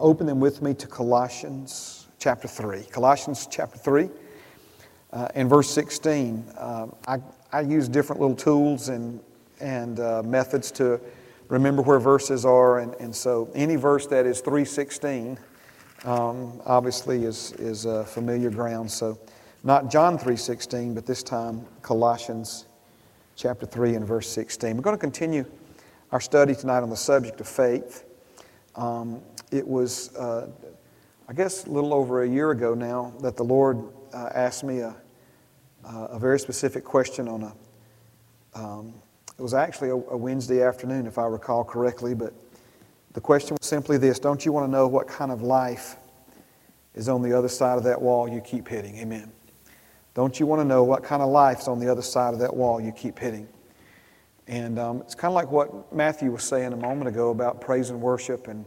open 0.00 0.26
them 0.26 0.40
with 0.40 0.62
me 0.62 0.74
to 0.74 0.86
Colossians 0.86 2.08
chapter 2.18 2.48
3. 2.48 2.82
Colossians 2.84 3.46
chapter 3.50 3.78
3 3.78 4.08
uh, 5.12 5.28
and 5.34 5.48
verse 5.48 5.70
16. 5.70 6.44
Uh, 6.56 6.86
I, 7.06 7.18
I 7.52 7.60
use 7.60 7.88
different 7.88 8.20
little 8.20 8.36
tools 8.36 8.88
and, 8.88 9.20
and 9.60 10.00
uh, 10.00 10.22
methods 10.22 10.70
to 10.72 11.00
remember 11.48 11.82
where 11.82 12.00
verses 12.00 12.44
are, 12.44 12.78
and, 12.78 12.94
and 12.94 13.14
so 13.14 13.50
any 13.54 13.76
verse 13.76 14.06
that 14.06 14.24
is 14.24 14.40
316 14.40 15.38
um, 16.04 16.60
obviously 16.64 17.24
is, 17.24 17.52
is 17.58 17.84
familiar 18.08 18.50
ground. 18.50 18.90
So 18.90 19.18
not 19.62 19.90
John 19.90 20.18
3.16, 20.18 20.94
but 20.94 21.04
this 21.04 21.22
time 21.22 21.66
Colossians 21.82 22.66
chapter 23.36 23.66
3 23.66 23.94
and 23.96 24.06
verse 24.06 24.28
16. 24.28 24.76
We're 24.76 24.82
going 24.82 24.96
to 24.96 25.00
continue 25.00 25.44
our 26.12 26.20
study 26.20 26.54
tonight 26.54 26.82
on 26.82 26.90
the 26.90 26.96
subject 26.96 27.40
of 27.40 27.48
faith. 27.48 28.04
Um, 28.76 29.20
it 29.50 29.66
was, 29.66 30.14
uh, 30.16 30.48
I 31.28 31.32
guess, 31.32 31.66
a 31.66 31.70
little 31.70 31.94
over 31.94 32.22
a 32.22 32.28
year 32.28 32.50
ago 32.50 32.74
now 32.74 33.12
that 33.20 33.36
the 33.36 33.44
Lord 33.44 33.82
uh, 34.12 34.30
asked 34.34 34.64
me 34.64 34.80
a, 34.80 34.94
a 35.84 36.18
very 36.18 36.38
specific 36.38 36.84
question 36.84 37.28
on 37.28 37.42
a, 37.42 38.58
um, 38.58 38.94
it 39.38 39.42
was 39.42 39.54
actually 39.54 39.90
a, 39.90 39.94
a 39.94 40.16
Wednesday 40.16 40.62
afternoon, 40.62 41.06
if 41.06 41.18
I 41.18 41.26
recall 41.26 41.64
correctly, 41.64 42.14
but 42.14 42.34
the 43.12 43.20
question 43.20 43.56
was 43.60 43.66
simply 43.66 43.96
this 43.96 44.18
Don't 44.18 44.44
you 44.44 44.52
want 44.52 44.66
to 44.66 44.70
know 44.70 44.86
what 44.86 45.08
kind 45.08 45.32
of 45.32 45.42
life 45.42 45.96
is 46.94 47.08
on 47.08 47.22
the 47.22 47.36
other 47.36 47.48
side 47.48 47.78
of 47.78 47.84
that 47.84 48.00
wall 48.00 48.28
you 48.28 48.40
keep 48.40 48.68
hitting? 48.68 48.96
Amen. 48.98 49.32
Don't 50.14 50.38
you 50.38 50.46
want 50.46 50.60
to 50.60 50.64
know 50.64 50.82
what 50.84 51.02
kind 51.02 51.22
of 51.22 51.28
life 51.28 51.60
is 51.60 51.68
on 51.68 51.78
the 51.78 51.88
other 51.90 52.02
side 52.02 52.34
of 52.34 52.40
that 52.40 52.54
wall 52.54 52.80
you 52.80 52.92
keep 52.92 53.18
hitting? 53.18 53.48
And 54.46 54.78
um, 54.78 55.00
it's 55.02 55.14
kind 55.14 55.30
of 55.30 55.36
like 55.36 55.50
what 55.50 55.94
Matthew 55.94 56.32
was 56.32 56.42
saying 56.42 56.72
a 56.72 56.76
moment 56.76 57.08
ago 57.08 57.30
about 57.30 57.60
praise 57.60 57.90
and 57.90 58.00
worship 58.00 58.48
and 58.48 58.64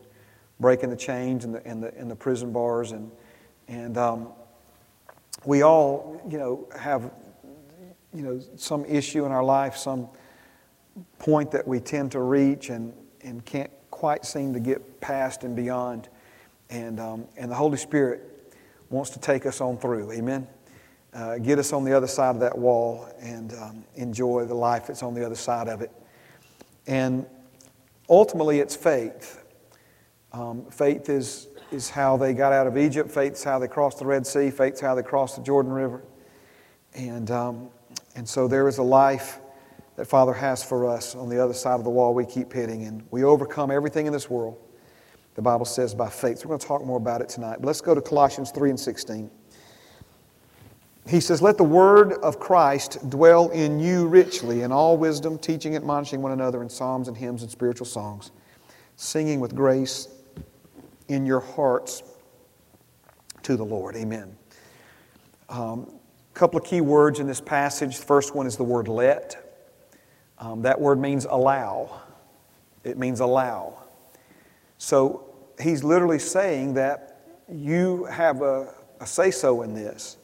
breaking 0.64 0.90
the 0.90 0.96
chains 0.96 1.44
and 1.44 1.54
the, 1.54 1.68
and 1.68 1.84
the, 1.84 1.94
and 1.96 2.10
the 2.10 2.16
prison 2.16 2.54
bars. 2.54 2.94
And, 2.94 3.12
and 3.68 3.98
um, 3.98 4.30
we 5.44 5.62
all, 5.62 6.22
you 6.30 6.38
know, 6.38 6.70
have, 6.80 7.12
you 8.14 8.22
know, 8.22 8.40
some 8.56 8.86
issue 8.86 9.26
in 9.26 9.34
our 9.34 9.44
life, 9.44 9.76
some 9.76 10.08
point 11.20 11.52
that 11.52 11.68
we 11.68 11.82
tend 11.82 12.14
to 12.14 12.22
reach 12.22 12.70
and, 12.70 12.94
and 13.24 13.44
can't 13.44 13.72
quite 13.92 14.24
seem 14.24 14.54
to 14.54 14.60
get 14.62 15.02
past 15.02 15.44
and 15.44 15.54
beyond. 15.54 16.08
And, 16.70 16.98
um, 16.98 17.28
and 17.36 17.52
the 17.52 17.56
Holy 17.56 17.78
Spirit 17.78 18.56
wants 18.90 19.10
to 19.12 19.20
take 19.20 19.46
us 19.46 19.60
on 19.60 19.78
through. 19.78 20.14
Amen. 20.14 20.48
Uh, 21.14 21.40
get 21.40 21.60
us 21.60 21.74
on 21.74 21.84
the 21.84 21.92
other 21.92 22.08
side 22.08 22.36
of 22.36 22.40
that 22.40 22.58
wall 22.58 23.06
and 23.20 23.54
um, 23.56 23.84
enjoy 23.96 24.46
the 24.46 24.56
life 24.56 24.88
that's 24.88 25.04
on 25.04 25.14
the 25.14 25.26
other 25.26 25.36
side 25.36 25.68
of 25.68 25.82
it. 25.82 25.92
And 26.88 27.26
ultimately, 28.10 28.60
it's 28.60 28.78
faith. 28.78 29.43
Um, 30.34 30.66
faith 30.72 31.10
is, 31.10 31.48
is 31.72 31.92
how 31.92 32.18
they 32.18 32.34
got 32.34 32.54
out 32.54 32.66
of 32.66 32.76
Egypt. 32.76 33.12
Faith 33.12 33.34
is 33.34 33.44
how 33.44 33.60
they 33.60 33.68
crossed 33.68 34.00
the 34.00 34.06
Red 34.06 34.26
Sea. 34.26 34.50
Faith 34.50 34.74
is 34.74 34.82
how 34.82 34.96
they 34.96 35.04
crossed 35.04 35.36
the 35.36 35.44
Jordan 35.44 35.72
River. 35.72 36.04
And, 36.96 37.30
um, 37.30 37.70
and 38.16 38.28
so 38.28 38.48
there 38.48 38.68
is 38.68 38.80
a 38.80 38.84
life 38.84 39.40
that 39.96 40.06
Father 40.06 40.34
has 40.34 40.64
for 40.64 40.88
us 40.88 41.14
on 41.14 41.30
the 41.30 41.42
other 41.42 41.54
side 41.54 41.76
of 41.76 41.84
the 41.84 41.90
wall 41.92 42.16
we 42.16 42.26
keep 42.26 42.52
hitting. 42.52 42.86
And 42.86 43.04
we 43.12 43.24
overcome 43.24 43.70
everything 43.70 44.08
in 44.08 44.14
this 44.14 44.28
world, 44.28 44.58
the 45.36 45.42
Bible 45.44 45.66
says, 45.66 45.94
by 45.94 46.10
faith. 46.10 46.40
So 46.40 46.46
we're 46.48 46.58
going 46.58 46.62
to 46.62 46.68
talk 46.68 46.84
more 46.84 46.98
about 46.98 47.22
it 47.22 47.30
tonight. 47.30 47.58
But 47.60 47.68
let's 47.68 47.82
go 47.82 47.94
to 47.94 48.02
Colossians 48.02 48.50
3 48.50 48.72
and 48.72 48.80
16. 48.80 49.30
He 51.08 51.20
says, 51.20 51.44
Let 51.44 51.58
the 51.58 51.64
word 51.64 52.14
of 52.14 52.40
Christ 52.40 53.08
dwell 53.08 53.50
in 53.50 53.80
you 53.80 54.08
richly 54.08 54.64
in 54.64 54.72
all 54.72 54.98
wisdom, 54.98 55.38
teaching, 55.38 55.76
and 55.76 55.84
admonishing 55.84 56.24
one 56.24 56.32
another 56.32 56.64
in 56.64 56.70
psalms 56.70 57.08
and 57.08 57.16
hymns 57.16 57.44
and 57.44 57.52
spiritual 57.52 57.86
songs, 57.86 58.32
singing 58.96 59.40
with 59.40 59.54
grace 59.54 60.08
in 61.08 61.26
your 61.26 61.40
hearts 61.40 62.04
to 63.44 63.56
the 63.56 63.66
Lord. 63.66 63.96
Amen. 63.96 64.36
A 65.50 65.54
um, 65.54 66.00
couple 66.34 66.60
of 66.60 66.66
key 66.66 66.82
words 66.82 67.20
in 67.20 67.28
this 67.28 67.42
passage. 67.42 67.98
The 67.98 68.06
first 68.06 68.36
one 68.36 68.48
is 68.48 68.58
the 68.58 68.64
word 68.64 68.88
let. 68.88 69.40
Um, 70.40 70.62
that 70.64 70.80
word 70.80 71.00
means 71.00 71.26
allow. 71.26 72.02
It 72.84 72.98
means 72.98 73.20
allow. 73.20 73.84
So 74.78 75.26
he's 75.62 75.84
literally 75.84 76.20
saying 76.20 76.74
that 76.76 77.22
you 77.50 78.06
have 78.06 78.42
a, 78.42 78.74
a 79.00 79.06
say 79.06 79.32
so 79.32 79.62
in 79.62 79.74
this. 79.74 80.18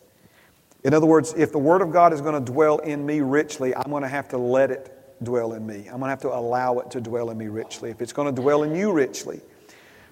In 0.84 0.94
other 0.94 1.06
words, 1.06 1.34
if 1.38 1.52
the 1.52 1.60
Word 1.60 1.82
of 1.82 1.92
God 1.92 2.14
is 2.14 2.22
going 2.22 2.34
to 2.34 2.52
dwell 2.52 2.78
in 2.80 3.06
me 3.06 3.20
richly, 3.20 3.76
I'm 3.76 3.92
going 3.92 4.04
to 4.04 4.10
have 4.10 4.30
to 4.30 4.38
let 4.38 4.72
it 4.72 4.96
dwell 5.24 5.54
in 5.54 5.66
me. 5.66 5.80
I'm 5.88 6.00
going 6.00 6.04
to 6.04 6.10
have 6.10 6.22
to 6.22 6.34
allow 6.34 6.80
it 6.80 6.90
to 6.92 7.02
dwell 7.02 7.30
in 7.32 7.38
me 7.38 7.48
richly. 7.48 7.90
If 7.90 8.02
it's 8.02 8.14
going 8.14 8.34
to 8.34 8.42
dwell 8.42 8.64
in 8.64 8.74
you 8.74 8.94
richly, 8.94 9.42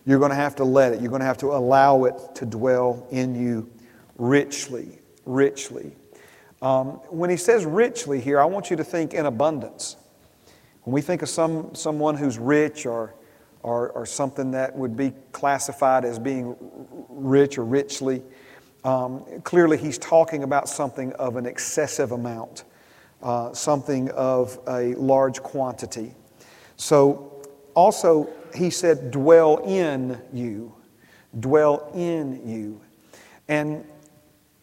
you're 0.07 0.19
going 0.19 0.31
to 0.31 0.35
have 0.35 0.55
to 0.55 0.63
let 0.63 0.93
it. 0.93 1.01
You're 1.01 1.09
going 1.09 1.19
to 1.19 1.25
have 1.25 1.37
to 1.39 1.47
allow 1.47 2.05
it 2.05 2.15
to 2.35 2.45
dwell 2.45 3.05
in 3.11 3.35
you 3.35 3.69
richly, 4.17 4.99
richly. 5.25 5.91
Um, 6.61 6.91
when 7.09 7.29
he 7.29 7.35
says 7.35 7.65
richly 7.65 8.21
here, 8.21 8.39
I 8.39 8.45
want 8.45 8.69
you 8.69 8.77
to 8.77 8.85
think 8.85 9.13
in 9.13 9.25
abundance. 9.25 9.97
When 10.83 10.93
we 10.93 11.01
think 11.01 11.23
of 11.23 11.29
some, 11.29 11.75
someone 11.75 12.15
who's 12.15 12.39
rich 12.39 12.85
or, 12.85 13.15
or, 13.63 13.89
or 13.89 14.05
something 14.05 14.51
that 14.51 14.73
would 14.73 14.95
be 14.95 15.11
classified 15.33 16.05
as 16.05 16.19
being 16.19 16.55
rich 17.09 17.57
or 17.57 17.65
richly, 17.65 18.23
um, 18.85 19.25
clearly, 19.43 19.77
he's 19.77 19.97
talking 19.97 20.43
about 20.43 20.69
something 20.69 21.11
of 21.13 21.35
an 21.35 21.45
excessive 21.45 22.13
amount, 22.13 22.63
uh, 23.21 23.51
something 23.51 24.09
of 24.11 24.57
a 24.69 24.95
large 24.95 25.43
quantity. 25.43 26.15
So, 26.77 27.43
also, 27.73 28.29
he 28.55 28.69
said, 28.69 29.11
dwell 29.11 29.57
in 29.57 30.21
you. 30.33 30.73
Dwell 31.39 31.91
in 31.93 32.47
you. 32.47 32.81
And 33.47 33.85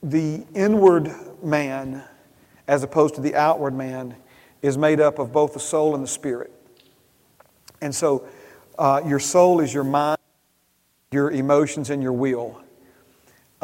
the 0.03 0.45
inward 0.55 1.15
man, 1.43 2.03
as 2.69 2.83
opposed 2.83 3.15
to 3.17 3.21
the 3.21 3.35
outward 3.35 3.75
man, 3.75 4.15
is 4.63 4.77
made 4.79 5.01
up 5.01 5.19
of 5.19 5.33
both 5.33 5.55
the 5.55 5.61
soul 5.61 5.95
and 5.95 6.03
the 6.03 6.09
spirit. 6.09 6.53
And 7.81 7.95
so, 7.95 8.27
uh, 8.79 9.03
your 9.07 9.21
soul 9.21 9.61
is 9.61 9.73
your 9.73 9.85
mind, 9.85 10.19
your 11.13 11.31
emotions, 11.31 11.91
and 11.91 12.03
your 12.03 12.13
will 12.13 12.65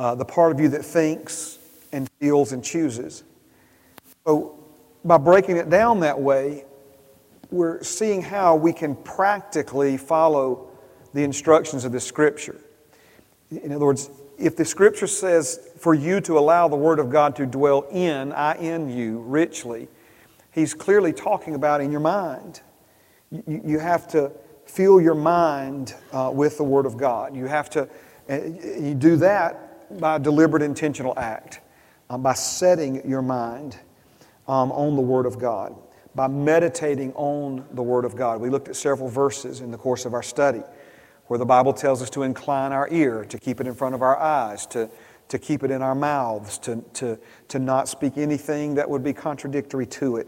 uh, 0.00 0.14
the 0.14 0.24
part 0.24 0.50
of 0.50 0.58
you 0.58 0.68
that 0.70 0.82
thinks 0.82 1.58
and 1.92 2.08
feels 2.18 2.52
and 2.52 2.64
chooses. 2.64 3.22
So, 4.24 4.58
by 5.04 5.18
breaking 5.18 5.58
it 5.58 5.68
down 5.68 6.00
that 6.00 6.18
way, 6.18 6.64
we're 7.50 7.82
seeing 7.82 8.22
how 8.22 8.56
we 8.56 8.72
can 8.72 8.94
practically 8.96 9.96
follow 9.96 10.68
the 11.12 11.22
instructions 11.22 11.84
of 11.84 11.92
the 11.92 12.00
Scripture. 12.00 12.60
In 13.50 13.72
other 13.72 13.86
words, 13.86 14.10
if 14.38 14.56
the 14.56 14.64
Scripture 14.64 15.06
says 15.06 15.60
for 15.78 15.92
you 15.94 16.20
to 16.22 16.38
allow 16.38 16.68
the 16.68 16.76
Word 16.76 16.98
of 16.98 17.10
God 17.10 17.36
to 17.36 17.46
dwell 17.46 17.86
in, 17.90 18.32
I 18.32 18.54
in 18.54 18.88
you, 18.88 19.18
richly, 19.18 19.88
He's 20.52 20.74
clearly 20.74 21.12
talking 21.12 21.54
about 21.54 21.80
in 21.80 21.90
your 21.90 22.00
mind. 22.00 22.60
You, 23.30 23.60
you 23.64 23.78
have 23.78 24.08
to 24.08 24.32
fill 24.64 25.00
your 25.00 25.14
mind 25.14 25.94
uh, 26.12 26.30
with 26.32 26.56
the 26.56 26.64
Word 26.64 26.86
of 26.86 26.96
God. 26.96 27.36
You 27.36 27.46
have 27.46 27.70
to, 27.70 27.88
uh, 28.28 28.34
you 28.34 28.94
do 28.94 29.16
that 29.16 29.98
by 30.00 30.18
deliberate, 30.18 30.62
intentional 30.62 31.18
act, 31.18 31.60
um, 32.08 32.22
by 32.22 32.34
setting 32.34 33.08
your 33.08 33.22
mind 33.22 33.78
um, 34.46 34.70
on 34.72 34.96
the 34.96 35.02
Word 35.02 35.26
of 35.26 35.38
God, 35.38 35.74
by 36.14 36.26
meditating 36.26 37.12
on 37.14 37.64
the 37.72 37.82
Word 37.82 38.04
of 38.04 38.16
God. 38.16 38.40
We 38.40 38.50
looked 38.50 38.68
at 38.68 38.76
several 38.76 39.08
verses 39.08 39.60
in 39.60 39.70
the 39.70 39.78
course 39.78 40.04
of 40.04 40.14
our 40.14 40.22
study 40.22 40.62
where 41.30 41.38
the 41.38 41.46
Bible 41.46 41.72
tells 41.72 42.02
us 42.02 42.10
to 42.10 42.24
incline 42.24 42.72
our 42.72 42.88
ear, 42.90 43.24
to 43.26 43.38
keep 43.38 43.60
it 43.60 43.66
in 43.68 43.74
front 43.74 43.94
of 43.94 44.02
our 44.02 44.18
eyes, 44.18 44.66
to, 44.66 44.90
to 45.28 45.38
keep 45.38 45.62
it 45.62 45.70
in 45.70 45.80
our 45.80 45.94
mouths, 45.94 46.58
to, 46.58 46.82
to, 46.92 47.16
to 47.46 47.60
not 47.60 47.88
speak 47.88 48.18
anything 48.18 48.74
that 48.74 48.90
would 48.90 49.04
be 49.04 49.12
contradictory 49.12 49.86
to 49.86 50.16
it, 50.16 50.26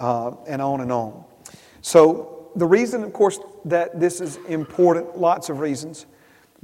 uh, 0.00 0.32
and 0.48 0.60
on 0.60 0.80
and 0.80 0.90
on. 0.90 1.24
So, 1.82 2.50
the 2.56 2.66
reason, 2.66 3.04
of 3.04 3.12
course, 3.12 3.38
that 3.66 4.00
this 4.00 4.20
is 4.20 4.38
important, 4.48 5.16
lots 5.16 5.50
of 5.50 5.60
reasons, 5.60 6.06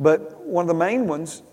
but 0.01 0.45
one 0.45 0.65
of 0.65 0.69
the 0.69 0.75
main 0.75 1.07
ones 1.07 1.45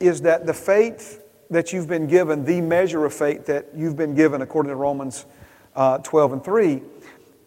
is 0.00 0.20
that 0.20 0.44
the 0.44 0.52
faith 0.52 1.24
that 1.48 1.72
you've 1.72 1.88
been 1.88 2.06
given, 2.06 2.44
the 2.44 2.60
measure 2.60 3.06
of 3.06 3.14
faith 3.14 3.46
that 3.46 3.68
you've 3.74 3.96
been 3.96 4.14
given, 4.14 4.42
according 4.42 4.68
to 4.68 4.76
Romans 4.76 5.24
uh, 5.76 5.98
12 5.98 6.32
and 6.34 6.44
3, 6.44 6.82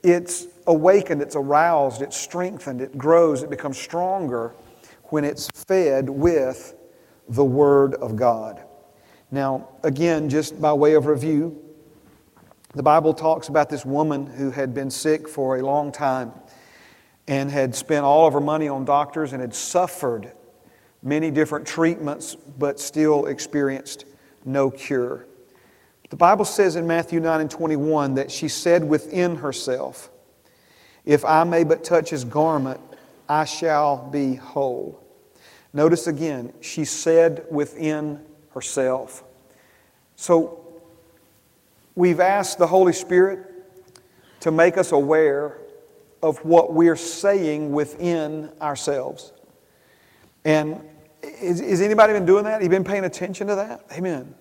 it's 0.03 0.47
awakened, 0.67 1.21
it's 1.21 1.35
aroused, 1.35 2.01
it's 2.01 2.17
strengthened, 2.17 2.81
it 2.81 2.97
grows, 2.97 3.43
it 3.43 3.49
becomes 3.49 3.77
stronger 3.77 4.53
when 5.05 5.23
it's 5.23 5.49
fed 5.67 6.09
with 6.09 6.75
the 7.29 7.43
Word 7.43 7.95
of 7.95 8.15
God. 8.15 8.63
Now, 9.31 9.69
again, 9.83 10.29
just 10.29 10.61
by 10.61 10.73
way 10.73 10.93
of 10.93 11.05
review, 11.05 11.59
the 12.75 12.83
Bible 12.83 13.13
talks 13.13 13.49
about 13.49 13.69
this 13.69 13.85
woman 13.85 14.25
who 14.25 14.51
had 14.51 14.73
been 14.73 14.89
sick 14.89 15.27
for 15.27 15.57
a 15.57 15.61
long 15.61 15.91
time 15.91 16.31
and 17.27 17.49
had 17.49 17.75
spent 17.75 18.03
all 18.03 18.27
of 18.27 18.33
her 18.33 18.41
money 18.41 18.67
on 18.67 18.85
doctors 18.85 19.31
and 19.31 19.41
had 19.41 19.53
suffered 19.53 20.31
many 21.01 21.31
different 21.31 21.67
treatments, 21.67 22.35
but 22.35 22.79
still 22.79 23.27
experienced 23.27 24.05
no 24.45 24.71
cure. 24.71 25.27
The 26.13 26.17
Bible 26.17 26.45
says 26.45 26.75
in 26.75 26.85
Matthew 26.85 27.19
9 27.19 27.41
and 27.41 27.49
21 27.49 28.13
that 28.13 28.29
she 28.29 28.47
said 28.47 28.83
within 28.87 29.37
herself, 29.37 30.11
If 31.05 31.25
I 31.25 31.43
may 31.43 31.63
but 31.63 31.83
touch 31.83 32.11
his 32.11 32.23
garment, 32.23 32.79
I 33.27 33.45
shall 33.45 34.11
be 34.11 34.35
whole. 34.35 35.03
Notice 35.73 36.05
again, 36.05 36.53
she 36.61 36.85
said 36.85 37.45
within 37.49 38.23
herself. 38.51 39.23
So 40.15 40.83
we've 41.95 42.19
asked 42.19 42.59
the 42.59 42.67
Holy 42.67 42.93
Spirit 42.93 43.49
to 44.41 44.51
make 44.51 44.77
us 44.77 44.91
aware 44.91 45.57
of 46.21 46.37
what 46.45 46.73
we're 46.73 46.95
saying 46.95 47.71
within 47.71 48.51
ourselves. 48.61 49.33
And 50.45 50.79
is, 51.23 51.81
anybody 51.81 52.13
been 52.13 52.27
doing 52.27 52.43
that? 52.43 52.51
Have 52.51 52.61
you 52.61 52.69
been 52.69 52.83
paying 52.83 53.05
attention 53.05 53.47
to 53.47 53.55
that? 53.55 53.83
Amen. 53.93 54.35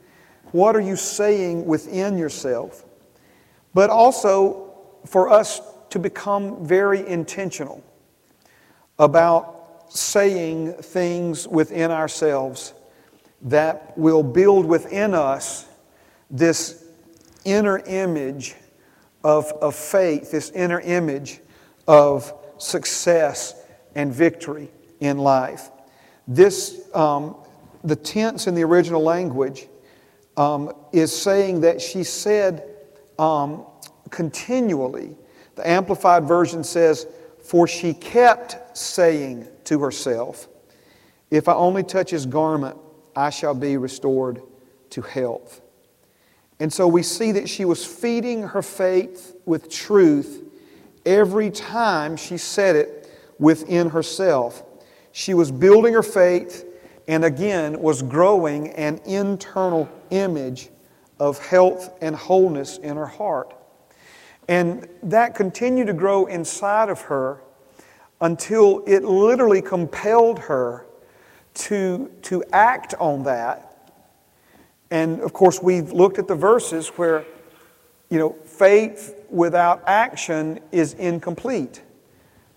What 0.52 0.76
are 0.76 0.80
you 0.80 0.96
saying 0.96 1.66
within 1.66 2.16
yourself? 2.16 2.84
But 3.74 3.90
also 3.90 4.74
for 5.06 5.30
us 5.30 5.60
to 5.90 5.98
become 5.98 6.64
very 6.64 7.06
intentional 7.06 7.82
about 8.98 9.86
saying 9.88 10.72
things 10.74 11.48
within 11.48 11.90
ourselves 11.90 12.74
that 13.42 13.96
will 13.98 14.22
build 14.22 14.64
within 14.64 15.14
us 15.14 15.66
this 16.30 16.84
inner 17.44 17.78
image 17.80 18.54
of, 19.24 19.52
of 19.60 19.74
faith, 19.74 20.30
this 20.30 20.50
inner 20.50 20.80
image 20.80 21.40
of 21.86 22.32
success 22.58 23.54
and 23.94 24.12
victory 24.12 24.70
in 25.00 25.18
life. 25.18 25.70
This, 26.28 26.88
um, 26.94 27.36
the 27.84 27.96
tense 27.96 28.46
in 28.46 28.54
the 28.54 28.62
original 28.62 29.02
language 29.02 29.66
um, 30.36 30.72
is 30.92 31.14
saying 31.14 31.60
that 31.62 31.80
she 31.80 32.04
said 32.04 32.68
um, 33.18 33.66
continually. 34.10 35.16
The 35.54 35.68
Amplified 35.68 36.24
Version 36.24 36.64
says, 36.64 37.06
For 37.44 37.66
she 37.66 37.94
kept 37.94 38.76
saying 38.76 39.46
to 39.64 39.80
herself, 39.80 40.48
If 41.30 41.48
I 41.48 41.54
only 41.54 41.82
touch 41.82 42.10
his 42.10 42.26
garment, 42.26 42.76
I 43.14 43.30
shall 43.30 43.54
be 43.54 43.76
restored 43.76 44.42
to 44.90 45.02
health. 45.02 45.60
And 46.60 46.72
so 46.72 46.86
we 46.86 47.02
see 47.02 47.32
that 47.32 47.48
she 47.48 47.64
was 47.64 47.84
feeding 47.84 48.42
her 48.44 48.62
faith 48.62 49.36
with 49.44 49.68
truth 49.70 50.44
every 51.04 51.50
time 51.50 52.16
she 52.16 52.36
said 52.36 52.76
it 52.76 53.10
within 53.38 53.90
herself. 53.90 54.62
She 55.10 55.34
was 55.34 55.50
building 55.50 55.92
her 55.94 56.02
faith 56.02 56.64
and 57.08 57.24
again 57.24 57.80
was 57.80 58.02
growing 58.02 58.70
an 58.70 59.00
internal 59.04 59.88
image 60.10 60.70
of 61.18 61.38
health 61.38 61.92
and 62.00 62.14
wholeness 62.14 62.78
in 62.78 62.96
her 62.96 63.06
heart. 63.06 63.54
And 64.48 64.88
that 65.04 65.34
continued 65.34 65.86
to 65.86 65.92
grow 65.92 66.26
inside 66.26 66.88
of 66.88 67.00
her 67.02 67.40
until 68.20 68.82
it 68.86 69.04
literally 69.04 69.62
compelled 69.62 70.38
her 70.38 70.86
to, 71.54 72.10
to 72.22 72.42
act 72.52 72.94
on 72.98 73.24
that. 73.24 73.68
And 74.90 75.20
of 75.20 75.32
course, 75.32 75.62
we've 75.62 75.92
looked 75.92 76.18
at 76.18 76.28
the 76.28 76.34
verses 76.34 76.88
where, 76.88 77.24
you 78.10 78.18
know, 78.18 78.30
faith 78.44 79.24
without 79.30 79.82
action 79.86 80.60
is 80.70 80.94
incomplete. 80.94 81.82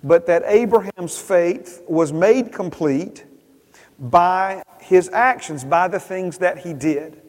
But 0.03 0.27
that 0.27 0.43
Abraham's 0.45 1.17
faith 1.17 1.81
was 1.87 2.13
made 2.13 2.51
complete 2.51 3.25
by 3.99 4.63
his 4.79 5.09
actions, 5.09 5.63
by 5.63 5.87
the 5.87 5.99
things 5.99 6.37
that 6.39 6.59
he 6.59 6.73
did. 6.73 7.21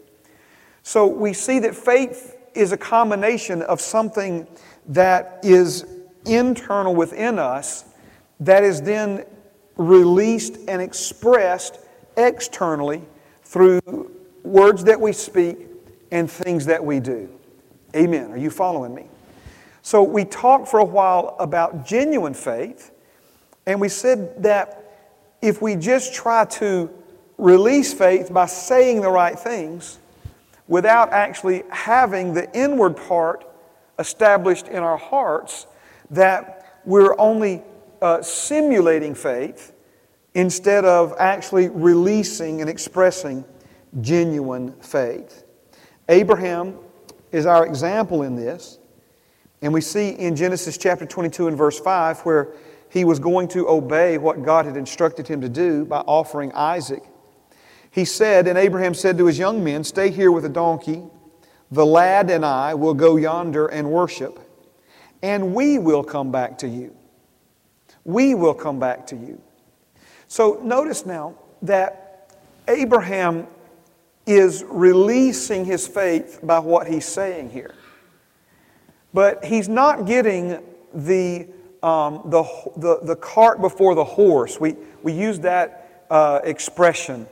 So 0.82 1.06
we 1.06 1.32
see 1.32 1.58
that 1.60 1.74
faith 1.74 2.36
is 2.54 2.72
a 2.72 2.76
combination 2.76 3.62
of 3.62 3.80
something 3.80 4.46
that 4.88 5.40
is 5.42 5.84
internal 6.24 6.94
within 6.94 7.38
us 7.38 7.84
that 8.40 8.64
is 8.64 8.82
then 8.82 9.24
released 9.76 10.58
and 10.68 10.80
expressed 10.80 11.78
externally 12.16 13.02
through 13.42 14.10
words 14.42 14.84
that 14.84 15.00
we 15.00 15.12
speak 15.12 15.58
and 16.10 16.30
things 16.30 16.66
that 16.66 16.84
we 16.84 17.00
do. 17.00 17.28
Amen. 17.94 18.30
Are 18.30 18.36
you 18.36 18.50
following 18.50 18.94
me? 18.94 19.06
So 19.82 20.02
we 20.02 20.24
talked 20.24 20.68
for 20.68 20.80
a 20.80 20.84
while 20.84 21.36
about 21.38 21.86
genuine 21.86 22.34
faith, 22.34 22.90
and 23.66 23.80
we 23.80 23.88
said 23.88 24.42
that 24.42 24.85
if 25.46 25.62
we 25.62 25.76
just 25.76 26.12
try 26.12 26.44
to 26.44 26.90
release 27.38 27.94
faith 27.94 28.32
by 28.32 28.46
saying 28.46 29.00
the 29.00 29.08
right 29.08 29.38
things 29.38 30.00
without 30.66 31.12
actually 31.12 31.62
having 31.70 32.34
the 32.34 32.52
inward 32.52 32.96
part 32.96 33.46
established 34.00 34.66
in 34.66 34.82
our 34.82 34.96
hearts, 34.96 35.68
that 36.10 36.80
we're 36.84 37.14
only 37.20 37.62
uh, 38.02 38.20
simulating 38.22 39.14
faith 39.14 39.72
instead 40.34 40.84
of 40.84 41.14
actually 41.16 41.68
releasing 41.68 42.60
and 42.60 42.68
expressing 42.68 43.44
genuine 44.00 44.72
faith. 44.80 45.44
Abraham 46.08 46.76
is 47.30 47.46
our 47.46 47.64
example 47.64 48.22
in 48.22 48.34
this. 48.34 48.78
And 49.62 49.72
we 49.72 49.80
see 49.80 50.10
in 50.10 50.34
Genesis 50.34 50.76
chapter 50.76 51.06
22 51.06 51.46
and 51.46 51.56
verse 51.56 51.78
5 51.78 52.20
where 52.22 52.48
he 52.90 53.04
was 53.04 53.18
going 53.18 53.48
to 53.48 53.68
obey 53.68 54.18
what 54.18 54.42
God 54.42 54.66
had 54.66 54.76
instructed 54.76 55.28
him 55.28 55.40
to 55.40 55.48
do 55.48 55.84
by 55.84 55.98
offering 55.98 56.52
Isaac. 56.52 57.02
He 57.90 58.04
said, 58.04 58.46
and 58.46 58.58
Abraham 58.58 58.94
said 58.94 59.18
to 59.18 59.26
his 59.26 59.38
young 59.38 59.64
men, 59.64 59.84
Stay 59.84 60.10
here 60.10 60.30
with 60.30 60.42
the 60.42 60.48
donkey. 60.50 61.02
The 61.70 61.84
lad 61.84 62.30
and 62.30 62.44
I 62.44 62.74
will 62.74 62.94
go 62.94 63.16
yonder 63.16 63.66
and 63.66 63.90
worship, 63.90 64.38
and 65.22 65.54
we 65.54 65.78
will 65.78 66.04
come 66.04 66.30
back 66.30 66.58
to 66.58 66.68
you. 66.68 66.94
We 68.04 68.34
will 68.34 68.54
come 68.54 68.78
back 68.78 69.06
to 69.08 69.16
you. 69.16 69.42
So 70.28 70.60
notice 70.62 71.06
now 71.06 71.36
that 71.62 72.36
Abraham 72.68 73.46
is 74.26 74.64
releasing 74.68 75.64
his 75.64 75.86
faith 75.86 76.40
by 76.42 76.58
what 76.58 76.86
he's 76.86 77.06
saying 77.06 77.50
here. 77.50 77.74
But 79.14 79.44
he's 79.44 79.68
not 79.68 80.04
getting 80.04 80.62
the, 80.92 81.48
um, 81.82 82.22
the, 82.26 82.42
the, 82.76 83.00
the, 83.02 83.16
cart 83.16 83.60
before 83.60 83.94
the 83.94 84.04
horse. 84.04 84.58
We, 84.58 84.76
we 85.02 85.12
use 85.12 85.40
that 85.40 86.04
uh, 86.10 86.40
expression, 86.44 87.26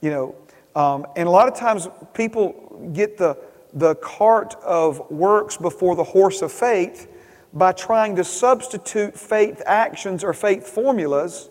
you 0.00 0.10
know. 0.10 0.34
Um, 0.74 1.06
and 1.16 1.26
a 1.26 1.30
lot 1.30 1.48
of 1.48 1.54
times 1.54 1.88
people 2.14 2.90
get 2.92 3.16
the, 3.16 3.38
the 3.72 3.94
cart 3.96 4.54
of 4.62 5.10
works 5.10 5.56
before 5.56 5.96
the 5.96 6.04
horse 6.04 6.42
of 6.42 6.52
faith 6.52 7.10
by 7.52 7.72
trying 7.72 8.16
to 8.16 8.24
substitute 8.24 9.18
faith 9.18 9.62
actions 9.64 10.22
or 10.22 10.34
faith 10.34 10.66
formulas 10.66 11.48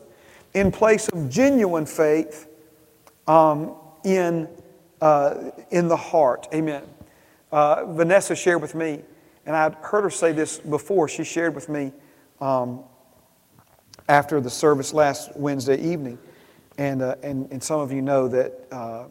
in 0.54 0.72
place 0.72 1.08
of 1.10 1.30
genuine 1.30 1.86
faith 1.86 2.48
um, 3.28 3.74
in, 4.04 4.48
uh, 5.02 5.52
in 5.72 5.88
the 5.88 5.98
heart. 5.98 6.48
Amen. 6.54 6.84
Uh, 7.52 7.86
Vanessa 7.86 8.36
shared 8.36 8.62
with 8.62 8.76
me 8.76 9.02
and 9.46 9.56
I'd 9.56 9.76
heard 9.76 10.04
her 10.04 10.10
say 10.10 10.32
this 10.32 10.58
before. 10.58 11.08
She 11.08 11.24
shared 11.24 11.56
with 11.56 11.70
me 11.70 11.92
um, 12.42 12.84
after 14.08 14.40
the 14.40 14.50
service 14.50 14.94
last 14.94 15.36
Wednesday 15.36 15.82
evening. 15.82 16.18
And, 16.78 17.02
uh, 17.02 17.16
and, 17.24 17.52
and 17.52 17.64
some 17.64 17.80
of 17.80 17.92
you 17.92 18.02
know 18.02 18.28
that, 18.28 18.68
uh, 18.72 19.06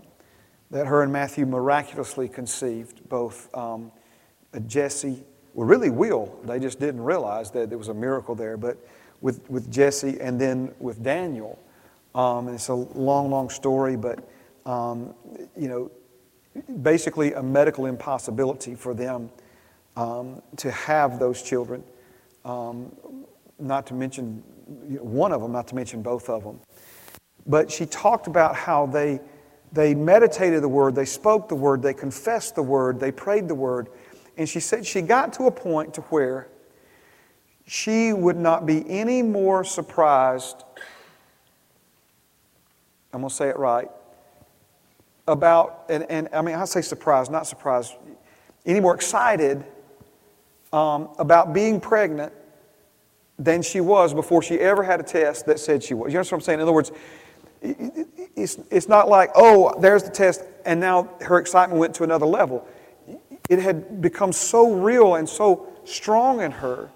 that 0.70 0.86
her 0.86 1.02
and 1.02 1.12
Matthew 1.12 1.46
miraculously 1.46 2.28
conceived 2.28 3.08
both 3.08 3.54
um, 3.56 3.90
Jesse, 4.66 5.22
well, 5.54 5.66
really 5.66 5.90
Will. 5.90 6.38
They 6.44 6.58
just 6.58 6.78
didn't 6.78 7.02
realize 7.02 7.50
that 7.52 7.68
there 7.68 7.78
was 7.78 7.88
a 7.88 7.94
miracle 7.94 8.34
there, 8.34 8.56
but 8.56 8.76
with, 9.20 9.48
with 9.50 9.70
Jesse 9.70 10.20
and 10.20 10.40
then 10.40 10.74
with 10.78 11.02
Daniel. 11.02 11.58
Um, 12.14 12.48
and 12.48 12.54
it's 12.54 12.68
a 12.68 12.74
long, 12.74 13.30
long 13.30 13.50
story, 13.50 13.96
but, 13.96 14.28
um, 14.66 15.14
you 15.56 15.68
know, 15.68 15.90
basically 16.82 17.32
a 17.32 17.42
medical 17.42 17.86
impossibility 17.86 18.74
for 18.74 18.94
them 18.94 19.30
um, 19.96 20.42
to 20.56 20.70
have 20.70 21.18
those 21.18 21.42
children, 21.42 21.82
um, 22.44 22.92
not 23.58 23.86
to 23.86 23.94
mention 23.94 24.42
one 25.00 25.32
of 25.32 25.40
them, 25.40 25.52
not 25.52 25.66
to 25.68 25.74
mention 25.74 26.02
both 26.02 26.28
of 26.28 26.42
them. 26.44 26.60
But 27.46 27.70
she 27.70 27.86
talked 27.86 28.26
about 28.26 28.56
how 28.56 28.86
they, 28.86 29.20
they 29.72 29.94
meditated 29.94 30.62
the 30.62 30.68
word, 30.68 30.94
they 30.94 31.04
spoke 31.04 31.48
the 31.48 31.54
word, 31.54 31.82
they 31.82 31.94
confessed 31.94 32.54
the 32.54 32.62
word, 32.62 33.00
they 33.00 33.12
prayed 33.12 33.48
the 33.48 33.54
word. 33.54 33.88
And 34.36 34.48
she 34.48 34.60
said 34.60 34.86
she 34.86 35.02
got 35.02 35.32
to 35.34 35.44
a 35.44 35.50
point 35.50 35.94
to 35.94 36.00
where 36.02 36.48
she 37.66 38.12
would 38.12 38.36
not 38.36 38.66
be 38.66 38.84
any 38.88 39.22
more 39.22 39.64
surprised, 39.64 40.64
I'm 43.12 43.20
going 43.20 43.28
to 43.28 43.34
say 43.34 43.48
it 43.48 43.58
right, 43.58 43.88
about, 45.26 45.84
and, 45.88 46.04
and 46.10 46.28
I 46.32 46.42
mean, 46.42 46.54
I 46.54 46.64
say 46.66 46.82
surprised, 46.82 47.30
not 47.30 47.46
surprised, 47.46 47.94
any 48.66 48.80
more 48.80 48.94
excited 48.94 49.64
um, 50.74 51.08
about 51.18 51.52
being 51.52 51.80
pregnant 51.80 52.32
than 53.38 53.62
she 53.62 53.80
was 53.80 54.12
before 54.12 54.42
she 54.42 54.58
ever 54.58 54.82
had 54.82 54.98
a 54.98 55.04
test 55.04 55.46
that 55.46 55.60
said 55.60 55.84
she 55.84 55.94
was. 55.94 56.12
You 56.12 56.18
know 56.18 56.22
what 56.24 56.32
I'm 56.32 56.40
saying? 56.40 56.58
In 56.58 56.62
other 56.62 56.72
words, 56.72 56.90
it's, 57.62 58.58
it's 58.70 58.88
not 58.88 59.08
like, 59.08 59.30
oh, 59.36 59.78
there's 59.80 60.02
the 60.02 60.10
test, 60.10 60.42
and 60.66 60.80
now 60.80 61.10
her 61.20 61.38
excitement 61.38 61.78
went 61.78 61.94
to 61.94 62.02
another 62.02 62.26
level. 62.26 62.66
It 63.48 63.60
had 63.60 64.00
become 64.00 64.32
so 64.32 64.72
real 64.72 65.14
and 65.14 65.28
so 65.28 65.68
strong 65.84 66.40
in 66.40 66.50
her 66.50 66.90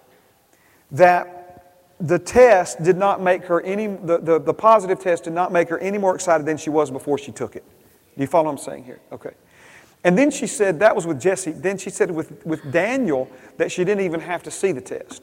that 0.91 1.77
the 2.01 2.19
test 2.19 2.83
did 2.83 2.97
not 2.97 3.23
make 3.23 3.45
her 3.45 3.61
any, 3.61 3.87
the, 3.87 4.19
the, 4.19 4.41
the 4.41 4.55
positive 4.55 4.99
test 4.99 5.25
did 5.25 5.33
not 5.33 5.53
make 5.53 5.69
her 5.69 5.79
any 5.79 5.99
more 5.99 6.17
excited 6.17 6.47
than 6.47 6.57
she 6.57 6.71
was 6.71 6.91
before 6.91 7.17
she 7.17 7.31
took 7.31 7.55
it. 7.55 7.65
Do 8.17 8.23
you 8.23 8.27
follow 8.27 8.47
what 8.47 8.53
I'm 8.53 8.59
saying 8.59 8.85
here? 8.85 8.99
Okay. 9.13 9.35
And 10.05 10.17
then 10.17 10.31
she 10.31 10.47
said, 10.47 10.81
that 10.81 10.95
was 10.95 11.07
with 11.07 11.21
Jesse. 11.21 11.53
Then 11.53 11.77
she 11.77 11.91
said 11.91 12.11
with, 12.11 12.45
with 12.47 12.71
Daniel 12.71 13.31
that 13.57 13.73
she 13.73 13.85
didn't 13.85 14.05
even 14.05 14.21
have 14.21 14.43
to 14.45 14.51
see 14.51 14.73
the 14.73 14.81
test. 14.81 15.23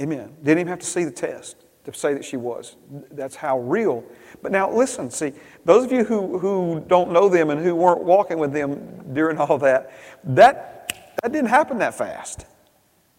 Amen. 0.00 0.34
Didn't 0.42 0.60
even 0.60 0.68
have 0.68 0.78
to 0.78 0.86
see 0.86 1.04
the 1.04 1.10
test 1.10 1.56
to 1.84 1.92
say 1.92 2.14
that 2.14 2.24
she 2.24 2.36
was. 2.36 2.76
That's 3.10 3.34
how 3.34 3.58
real. 3.58 4.04
But 4.42 4.52
now 4.52 4.70
listen, 4.70 5.10
see, 5.10 5.32
those 5.64 5.84
of 5.84 5.92
you 5.92 6.04
who, 6.04 6.38
who 6.38 6.84
don't 6.86 7.10
know 7.10 7.28
them 7.28 7.50
and 7.50 7.62
who 7.62 7.74
weren't 7.74 8.02
walking 8.02 8.38
with 8.38 8.52
them 8.52 9.12
during 9.12 9.38
all 9.38 9.58
that, 9.58 9.92
that, 10.24 10.92
that 11.22 11.32
didn't 11.32 11.50
happen 11.50 11.78
that 11.78 11.94
fast. 11.94 12.46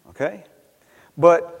Okay? 0.08 0.44
But 1.16 1.58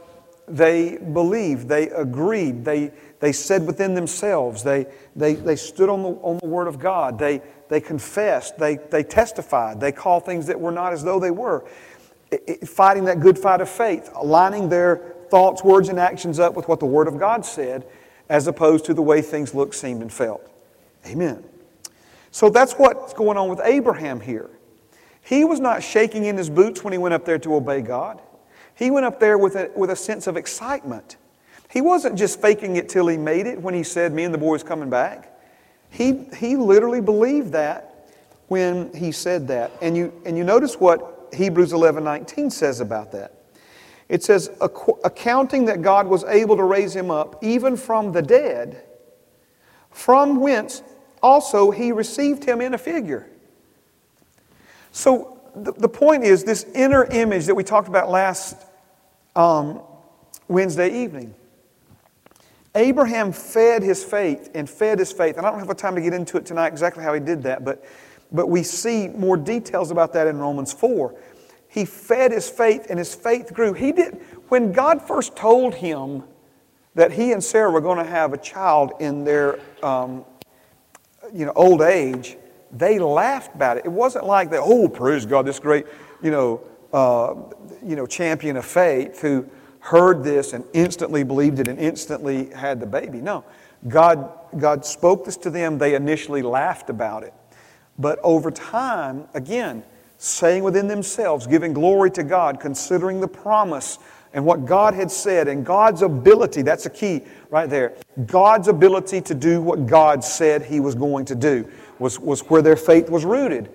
they 0.48 0.96
believed, 0.96 1.68
they 1.68 1.88
agreed, 1.90 2.64
they, 2.64 2.92
they 3.22 3.30
said 3.30 3.64
within 3.68 3.94
themselves, 3.94 4.64
they, 4.64 4.84
they, 5.14 5.34
they 5.34 5.54
stood 5.54 5.88
on 5.88 6.02
the, 6.02 6.08
on 6.08 6.38
the 6.38 6.46
Word 6.48 6.66
of 6.66 6.80
God, 6.80 7.20
they, 7.20 7.40
they 7.68 7.80
confessed, 7.80 8.58
they, 8.58 8.78
they 8.90 9.04
testified, 9.04 9.78
they 9.78 9.92
called 9.92 10.26
things 10.26 10.48
that 10.48 10.58
were 10.58 10.72
not 10.72 10.92
as 10.92 11.04
though 11.04 11.20
they 11.20 11.30
were. 11.30 11.64
fighting 12.66 13.04
that 13.04 13.20
good 13.20 13.38
fight 13.38 13.60
of 13.60 13.68
faith, 13.68 14.10
aligning 14.16 14.68
their 14.68 15.14
thoughts, 15.30 15.62
words, 15.62 15.88
and 15.88 16.00
actions 16.00 16.40
up 16.40 16.54
with 16.54 16.66
what 16.66 16.80
the 16.80 16.86
Word 16.86 17.06
of 17.06 17.16
God 17.16 17.46
said, 17.46 17.86
as 18.28 18.48
opposed 18.48 18.86
to 18.86 18.94
the 18.94 19.02
way 19.02 19.22
things 19.22 19.54
looked, 19.54 19.76
seemed, 19.76 20.02
and 20.02 20.12
felt. 20.12 20.44
Amen. 21.06 21.44
So 22.32 22.50
that's 22.50 22.72
what's 22.72 23.14
going 23.14 23.38
on 23.38 23.48
with 23.48 23.60
Abraham 23.62 24.18
here. 24.18 24.50
He 25.20 25.44
was 25.44 25.60
not 25.60 25.84
shaking 25.84 26.24
in 26.24 26.36
his 26.36 26.50
boots 26.50 26.82
when 26.82 26.92
he 26.92 26.98
went 26.98 27.14
up 27.14 27.24
there 27.24 27.38
to 27.38 27.54
obey 27.54 27.82
God. 27.82 28.20
He 28.74 28.90
went 28.90 29.06
up 29.06 29.20
there 29.20 29.38
with 29.38 29.54
a, 29.54 29.70
with 29.76 29.90
a 29.90 29.96
sense 29.96 30.26
of 30.26 30.36
excitement. 30.36 31.18
He 31.72 31.80
wasn't 31.80 32.18
just 32.18 32.38
faking 32.38 32.76
it 32.76 32.90
till 32.90 33.06
he 33.06 33.16
made 33.16 33.46
it 33.46 33.58
when 33.58 33.72
he 33.72 33.82
said, 33.82 34.12
Me 34.12 34.24
and 34.24 34.34
the 34.34 34.38
boys 34.38 34.62
coming 34.62 34.90
back. 34.90 35.32
He, 35.88 36.26
he 36.36 36.54
literally 36.54 37.00
believed 37.00 37.52
that 37.52 38.10
when 38.48 38.94
he 38.94 39.10
said 39.10 39.48
that. 39.48 39.70
And 39.80 39.96
you, 39.96 40.12
and 40.26 40.36
you 40.36 40.44
notice 40.44 40.78
what 40.78 41.30
Hebrews 41.32 41.72
11 41.72 42.04
19 42.04 42.50
says 42.50 42.80
about 42.80 43.12
that. 43.12 43.32
It 44.10 44.22
says, 44.22 44.50
accounting 44.60 45.64
that 45.64 45.80
God 45.80 46.06
was 46.06 46.24
able 46.24 46.58
to 46.58 46.64
raise 46.64 46.94
him 46.94 47.10
up 47.10 47.42
even 47.42 47.78
from 47.78 48.12
the 48.12 48.20
dead, 48.20 48.84
from 49.90 50.40
whence 50.40 50.82
also 51.22 51.70
he 51.70 51.90
received 51.90 52.44
him 52.44 52.60
in 52.60 52.74
a 52.74 52.78
figure. 52.78 53.30
So 54.90 55.40
the, 55.56 55.72
the 55.72 55.88
point 55.88 56.24
is 56.24 56.44
this 56.44 56.64
inner 56.74 57.04
image 57.06 57.46
that 57.46 57.54
we 57.54 57.64
talked 57.64 57.88
about 57.88 58.10
last 58.10 58.58
um, 59.34 59.80
Wednesday 60.48 61.02
evening. 61.02 61.34
Abraham 62.74 63.32
fed 63.32 63.82
his 63.82 64.02
faith 64.02 64.50
and 64.54 64.68
fed 64.68 64.98
his 64.98 65.12
faith. 65.12 65.36
And 65.36 65.46
I 65.46 65.50
don't 65.50 65.66
have 65.66 65.76
time 65.76 65.94
to 65.94 66.00
get 66.00 66.14
into 66.14 66.36
it 66.36 66.46
tonight 66.46 66.68
exactly 66.68 67.04
how 67.04 67.12
he 67.12 67.20
did 67.20 67.42
that, 67.42 67.64
but, 67.64 67.84
but 68.30 68.48
we 68.48 68.62
see 68.62 69.08
more 69.08 69.36
details 69.36 69.90
about 69.90 70.12
that 70.14 70.26
in 70.26 70.38
Romans 70.38 70.72
4. 70.72 71.14
He 71.68 71.84
fed 71.84 72.32
his 72.32 72.48
faith 72.48 72.86
and 72.88 72.98
his 72.98 73.14
faith 73.14 73.52
grew. 73.52 73.72
He 73.72 73.92
did, 73.92 74.20
when 74.48 74.72
God 74.72 75.00
first 75.00 75.36
told 75.36 75.74
him 75.74 76.24
that 76.94 77.12
he 77.12 77.32
and 77.32 77.42
Sarah 77.42 77.70
were 77.70 77.80
going 77.80 77.98
to 77.98 78.10
have 78.10 78.32
a 78.32 78.38
child 78.38 78.92
in 79.00 79.24
their 79.24 79.58
um, 79.82 80.24
you 81.32 81.46
know, 81.46 81.52
old 81.56 81.82
age, 81.82 82.36
they 82.70 82.98
laughed 82.98 83.54
about 83.54 83.76
it. 83.76 83.84
It 83.84 83.92
wasn't 83.92 84.26
like 84.26 84.50
they, 84.50 84.58
oh, 84.58 84.88
praise 84.88 85.26
God, 85.26 85.46
this 85.46 85.58
great, 85.58 85.86
you 86.22 86.30
know, 86.30 86.62
uh, 86.92 87.34
you 87.82 87.96
know, 87.96 88.06
champion 88.06 88.56
of 88.56 88.64
faith 88.64 89.20
who 89.20 89.48
heard 89.82 90.22
this 90.22 90.52
and 90.52 90.64
instantly 90.72 91.24
believed 91.24 91.58
it 91.58 91.68
and 91.68 91.78
instantly 91.78 92.46
had 92.50 92.80
the 92.80 92.86
baby. 92.86 93.20
No. 93.20 93.44
God, 93.88 94.30
God 94.56 94.86
spoke 94.86 95.24
this 95.24 95.36
to 95.38 95.50
them. 95.50 95.76
They 95.76 95.96
initially 95.96 96.40
laughed 96.40 96.88
about 96.88 97.24
it. 97.24 97.34
But 97.98 98.20
over 98.22 98.50
time, 98.50 99.26
again, 99.34 99.82
saying 100.18 100.62
within 100.62 100.86
themselves, 100.86 101.48
giving 101.48 101.72
glory 101.72 102.12
to 102.12 102.22
God, 102.22 102.60
considering 102.60 103.20
the 103.20 103.26
promise 103.26 103.98
and 104.32 104.46
what 104.46 104.64
God 104.66 104.94
had 104.94 105.10
said 105.10 105.48
and 105.48 105.66
God's 105.66 106.02
ability, 106.02 106.62
that's 106.62 106.86
a 106.86 106.90
key 106.90 107.22
right 107.50 107.68
there. 107.68 107.94
God's 108.26 108.68
ability 108.68 109.20
to 109.22 109.34
do 109.34 109.60
what 109.60 109.86
God 109.86 110.22
said 110.22 110.62
He 110.62 110.78
was 110.78 110.94
going 110.94 111.24
to 111.26 111.34
do 111.34 111.68
was, 111.98 112.20
was 112.20 112.40
where 112.48 112.62
their 112.62 112.76
faith 112.76 113.10
was 113.10 113.24
rooted. 113.24 113.68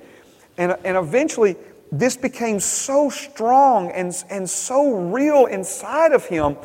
And, 0.58 0.78
and 0.86 0.96
eventually, 0.96 1.58
this 1.92 2.18
became 2.18 2.60
so 2.60 3.10
strong 3.10 3.92
and, 3.92 4.14
and 4.30 4.50
so 4.50 4.94
real 4.94 5.46
inside 5.46 6.12
of 6.12 6.26
him 6.26 6.58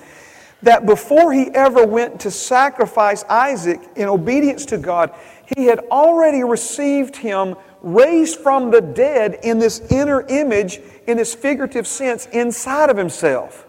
that 0.63 0.87
before 0.87 1.33
he 1.33 1.49
ever 1.55 1.87
went 1.87 2.21
to 2.21 2.31
sacrifice 2.31 3.25
Isaac 3.25 3.81
in 3.97 4.09
obedience 4.09 4.65
to 4.67 4.79
God, 4.79 5.13
he 5.57 5.67
had 5.67 5.81
already 5.91 6.45
received 6.45 7.17
him 7.17 7.57
raised 7.83 8.39
from 8.39 8.71
the 8.71 8.81
dead 8.81 9.39
in 9.43 9.59
this 9.59 9.81
inner 9.91 10.23
image, 10.29 10.81
in 11.07 11.17
this 11.17 11.35
figurative 11.35 11.87
sense, 11.87 12.27
inside 12.27 12.91
of 12.91 12.97
himself. 12.97 13.67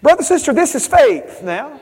Brother, 0.00 0.22
sister, 0.22 0.52
this 0.52 0.74
is 0.76 0.86
faith 0.86 1.42
now. 1.42 1.80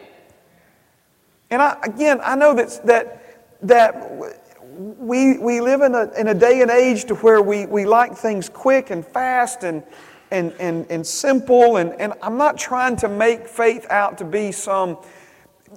And 1.50 1.60
I, 1.60 1.76
again, 1.82 2.20
I 2.22 2.34
know 2.34 2.54
that, 2.54 2.86
that, 2.86 3.44
that 3.62 4.45
we, 4.76 5.38
we 5.38 5.60
live 5.60 5.80
in 5.80 5.94
a, 5.94 6.10
in 6.18 6.28
a 6.28 6.34
day 6.34 6.60
and 6.60 6.70
age 6.70 7.04
to 7.06 7.14
where 7.16 7.40
we, 7.40 7.66
we 7.66 7.84
like 7.84 8.14
things 8.14 8.48
quick 8.48 8.90
and 8.90 9.04
fast 9.04 9.64
and, 9.64 9.82
and, 10.30 10.52
and, 10.58 10.86
and 10.90 11.06
simple. 11.06 11.78
And, 11.78 11.92
and 12.00 12.12
I'm 12.22 12.36
not 12.36 12.58
trying 12.58 12.96
to 12.96 13.08
make 13.08 13.46
faith 13.46 13.86
out 13.90 14.18
to 14.18 14.24
be 14.24 14.52
some. 14.52 14.98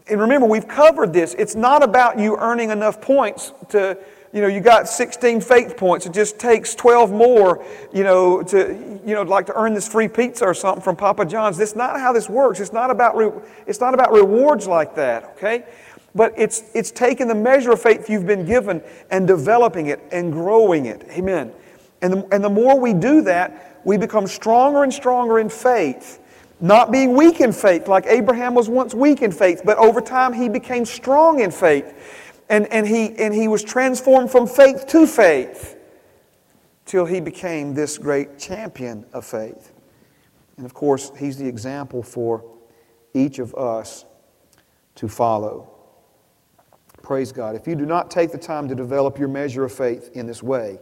And 0.07 0.19
remember, 0.19 0.47
we've 0.47 0.67
covered 0.67 1.13
this. 1.13 1.33
It's 1.35 1.55
not 1.55 1.83
about 1.83 2.19
you 2.19 2.37
earning 2.37 2.69
enough 2.69 3.01
points 3.01 3.53
to, 3.69 3.97
you 4.33 4.41
know, 4.41 4.47
you 4.47 4.59
got 4.59 4.87
16 4.87 5.41
faith 5.41 5.77
points. 5.77 6.05
It 6.05 6.13
just 6.13 6.37
takes 6.37 6.75
12 6.75 7.11
more, 7.11 7.65
you 7.93 8.03
know, 8.03 8.43
to, 8.43 8.99
you 9.05 9.15
know, 9.15 9.23
like 9.23 9.45
to 9.47 9.55
earn 9.55 9.73
this 9.73 9.87
free 9.87 10.07
pizza 10.07 10.45
or 10.45 10.53
something 10.53 10.83
from 10.83 10.95
Papa 10.95 11.25
John's. 11.25 11.57
That's 11.57 11.75
not 11.75 11.99
how 11.99 12.13
this 12.13 12.29
works. 12.29 12.59
It's 12.59 12.73
not 12.73 12.91
about, 12.91 13.15
re- 13.15 13.41
it's 13.65 13.79
not 13.79 13.93
about 13.93 14.11
rewards 14.11 14.67
like 14.67 14.95
that, 14.95 15.23
okay? 15.37 15.65
But 16.15 16.33
it's, 16.37 16.63
it's 16.73 16.91
taking 16.91 17.27
the 17.27 17.35
measure 17.35 17.71
of 17.71 17.81
faith 17.81 18.09
you've 18.09 18.25
been 18.25 18.45
given 18.45 18.81
and 19.11 19.27
developing 19.27 19.87
it 19.87 20.01
and 20.11 20.31
growing 20.33 20.85
it. 20.85 21.05
Amen. 21.11 21.53
And 22.01 22.13
the, 22.13 22.27
and 22.31 22.43
the 22.43 22.49
more 22.49 22.79
we 22.79 22.93
do 22.93 23.21
that, 23.23 23.81
we 23.83 23.97
become 23.97 24.27
stronger 24.27 24.83
and 24.83 24.93
stronger 24.93 25.39
in 25.39 25.49
faith. 25.49 26.19
Not 26.61 26.91
being 26.91 27.15
weak 27.15 27.39
in 27.39 27.53
faith, 27.53 27.87
like 27.87 28.05
Abraham 28.07 28.53
was 28.53 28.67
once 28.67 28.93
weak 28.93 29.21
in 29.21 29.31
faith, 29.31 29.61
but 29.63 29.77
over 29.77 30.01
time 30.01 30.33
he 30.33 30.49
became 30.49 30.85
strong 30.85 31.39
in 31.39 31.51
faith. 31.51 31.93
And, 32.49 32.67
and, 32.67 32.85
he, 32.87 33.15
and 33.17 33.33
he 33.33 33.47
was 33.47 33.63
transformed 33.63 34.31
from 34.31 34.47
faith 34.47 34.87
to 34.87 35.05
faith 35.05 35.77
till 36.85 37.05
he 37.05 37.21
became 37.21 37.75
this 37.75 37.97
great 37.97 38.39
champion 38.39 39.05
of 39.13 39.23
faith. 39.23 39.71
And 40.57 40.65
of 40.65 40.73
course, 40.73 41.11
he's 41.17 41.37
the 41.37 41.47
example 41.47 42.03
for 42.03 42.43
each 43.13 43.39
of 43.39 43.55
us 43.55 44.03
to 44.95 45.07
follow. 45.07 45.78
Praise 47.09 47.31
God. 47.31 47.55
If 47.55 47.65
you 47.65 47.73
do 47.73 47.87
not 47.87 48.11
take 48.11 48.31
the 48.31 48.37
time 48.37 48.67
to 48.67 48.75
develop 48.75 49.17
your 49.17 49.29
measure 49.29 49.63
of 49.63 49.71
faith 49.71 50.11
in 50.13 50.27
this 50.27 50.43
way, 50.43 50.77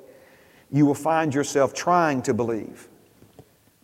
you 0.69 0.85
will 0.85 0.93
find 0.93 1.33
yourself 1.33 1.73
trying 1.73 2.21
to 2.23 2.33
believe. 2.33 2.89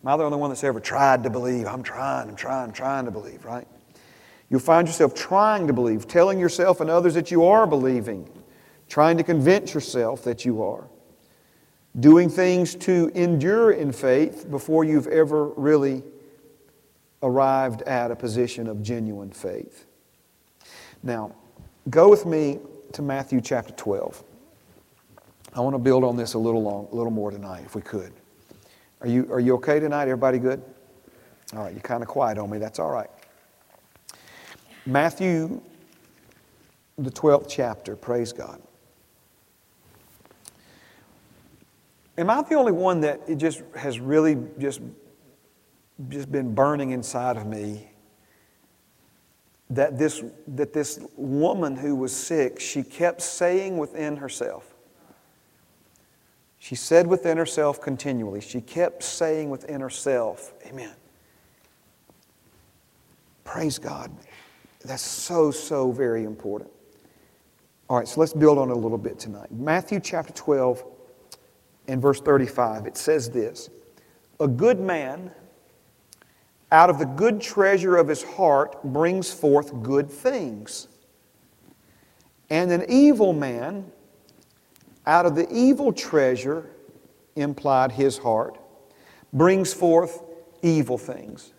Am 0.02 0.08
I 0.08 0.16
the 0.18 0.24
only 0.24 0.36
one 0.36 0.50
that's 0.50 0.62
ever 0.62 0.78
tried 0.78 1.22
to 1.22 1.30
believe? 1.30 1.66
I'm 1.66 1.82
trying, 1.82 2.28
I'm 2.28 2.36
trying, 2.36 2.64
I'm 2.64 2.72
trying 2.74 3.06
to 3.06 3.10
believe, 3.10 3.46
right? 3.46 3.66
You'll 4.50 4.60
find 4.60 4.86
yourself 4.86 5.14
trying 5.14 5.66
to 5.68 5.72
believe, 5.72 6.06
telling 6.06 6.38
yourself 6.38 6.82
and 6.82 6.90
others 6.90 7.14
that 7.14 7.30
you 7.30 7.46
are 7.46 7.66
believing, 7.66 8.28
trying 8.90 9.16
to 9.16 9.22
convince 9.24 9.72
yourself 9.72 10.22
that 10.24 10.44
you 10.44 10.62
are, 10.62 10.84
doing 11.98 12.28
things 12.28 12.74
to 12.74 13.10
endure 13.14 13.70
in 13.70 13.90
faith 13.90 14.50
before 14.50 14.84
you've 14.84 15.06
ever 15.06 15.46
really 15.46 16.02
arrived 17.22 17.80
at 17.84 18.10
a 18.10 18.16
position 18.16 18.66
of 18.66 18.82
genuine 18.82 19.30
faith. 19.30 19.86
Now, 21.02 21.36
Go 21.90 22.08
with 22.08 22.24
me 22.24 22.60
to 22.92 23.02
Matthew 23.02 23.42
chapter 23.42 23.72
12. 23.74 24.24
I 25.52 25.60
want 25.60 25.74
to 25.74 25.78
build 25.78 26.02
on 26.02 26.16
this 26.16 26.32
a 26.32 26.38
little 26.38 26.62
long, 26.62 26.88
a 26.90 26.94
little 26.94 27.12
more 27.12 27.30
tonight, 27.30 27.64
if 27.66 27.74
we 27.74 27.82
could. 27.82 28.12
Are 29.02 29.06
you, 29.06 29.30
are 29.30 29.38
you 29.38 29.54
okay 29.56 29.80
tonight? 29.80 30.02
Everybody 30.04 30.38
good? 30.38 30.62
All 31.52 31.62
right, 31.62 31.72
you're 31.72 31.82
kind 31.82 32.02
of 32.02 32.08
quiet 32.08 32.38
on 32.38 32.48
me. 32.48 32.56
That's 32.56 32.78
all 32.78 32.90
right. 32.90 33.10
Matthew, 34.86 35.60
the 36.96 37.10
12th 37.10 37.46
chapter. 37.50 37.96
Praise 37.96 38.32
God. 38.32 38.62
Am 42.16 42.30
I 42.30 42.40
the 42.42 42.54
only 42.54 42.72
one 42.72 43.00
that 43.02 43.20
it 43.28 43.36
just 43.36 43.62
has 43.76 44.00
really 44.00 44.38
just, 44.58 44.80
just 46.08 46.32
been 46.32 46.54
burning 46.54 46.92
inside 46.92 47.36
of 47.36 47.46
me 47.46 47.90
that 49.70 49.98
this, 49.98 50.22
that 50.48 50.72
this 50.72 51.00
woman 51.16 51.76
who 51.76 51.94
was 51.94 52.14
sick, 52.14 52.60
she 52.60 52.82
kept 52.82 53.22
saying 53.22 53.78
within 53.78 54.16
herself, 54.16 54.74
she 56.58 56.74
said 56.74 57.06
within 57.06 57.36
herself 57.36 57.80
continually, 57.80 58.40
she 58.40 58.60
kept 58.60 59.02
saying 59.02 59.50
within 59.50 59.80
herself, 59.80 60.54
Amen. 60.66 60.94
Praise 63.44 63.78
God. 63.78 64.10
That's 64.84 65.02
so, 65.02 65.50
so 65.50 65.92
very 65.92 66.24
important. 66.24 66.70
All 67.88 67.98
right, 67.98 68.08
so 68.08 68.20
let's 68.20 68.32
build 68.32 68.58
on 68.58 68.70
it 68.70 68.72
a 68.72 68.78
little 68.78 68.98
bit 68.98 69.18
tonight. 69.18 69.52
Matthew 69.52 70.00
chapter 70.00 70.32
12 70.32 70.84
and 71.86 72.00
verse 72.00 72.20
35, 72.20 72.86
it 72.86 72.96
says 72.96 73.28
this 73.30 73.68
A 74.40 74.48
good 74.48 74.80
man 74.80 75.30
out 76.74 76.90
of 76.90 76.98
the 76.98 77.06
good 77.06 77.40
treasure 77.40 77.96
of 77.96 78.08
his 78.08 78.24
heart 78.24 78.82
brings 78.82 79.32
forth 79.32 79.80
good 79.80 80.10
things. 80.10 80.88
And 82.50 82.72
an 82.72 82.84
evil 82.88 83.32
man 83.32 83.92
out 85.06 85.24
of 85.24 85.36
the 85.36 85.48
evil 85.54 85.92
treasure, 85.92 86.68
implied 87.36 87.92
his 87.92 88.18
heart, 88.18 88.58
brings 89.32 89.72
forth 89.72 90.20
evil 90.62 90.98
things. 90.98 91.52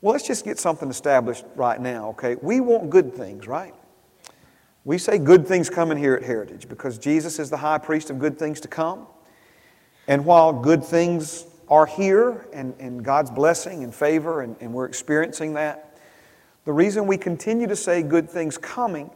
Well, 0.00 0.12
let's 0.12 0.26
just 0.26 0.46
get 0.46 0.58
something 0.58 0.88
established 0.88 1.44
right 1.54 1.78
now, 1.78 2.08
okay? 2.10 2.36
We 2.40 2.60
want 2.60 2.88
good 2.88 3.14
things, 3.14 3.46
right? 3.46 3.74
We 4.86 4.96
say 4.96 5.18
good 5.18 5.46
things 5.46 5.68
coming 5.68 5.98
here 5.98 6.14
at 6.14 6.22
Heritage 6.22 6.70
because 6.70 6.96
Jesus 6.96 7.38
is 7.38 7.50
the 7.50 7.58
high 7.58 7.78
priest 7.78 8.08
of 8.08 8.18
good 8.18 8.38
things 8.38 8.60
to 8.60 8.68
come. 8.68 9.06
And 10.06 10.24
while 10.24 10.54
good 10.54 10.82
things 10.82 11.44
are 11.70 11.86
here 11.86 12.46
and, 12.52 12.74
and 12.78 13.04
God's 13.04 13.30
blessing 13.30 13.84
and 13.84 13.94
favor, 13.94 14.42
and, 14.42 14.56
and 14.60 14.72
we're 14.72 14.86
experiencing 14.86 15.54
that, 15.54 15.98
the 16.64 16.72
reason 16.72 17.06
we 17.06 17.16
continue 17.16 17.66
to 17.66 17.76
say 17.76 18.02
good 18.02 18.28
things 18.28 18.58
coming 18.58 19.10